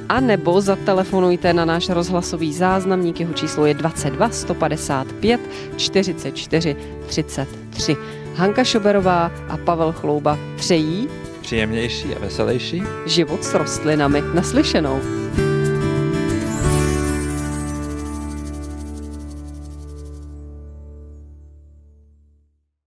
a 0.09 0.19
nebo 0.19 0.61
zatelefonujte 0.61 1.53
na 1.53 1.65
náš 1.65 1.89
rozhlasový 1.89 2.53
záznamník, 2.53 3.19
jeho 3.19 3.33
číslo 3.33 3.65
je 3.65 3.73
22 3.73 4.29
155 4.29 5.41
44 5.77 6.75
33. 7.07 7.97
Hanka 8.35 8.63
Šoberová 8.63 9.31
a 9.49 9.57
Pavel 9.57 9.91
Chlouba 9.91 10.37
přejí 10.55 11.07
příjemnější 11.41 12.15
a 12.15 12.19
veselější 12.19 12.83
život 13.05 13.43
s 13.43 13.53
rostlinami 13.53 14.23
naslyšenou. 14.33 14.99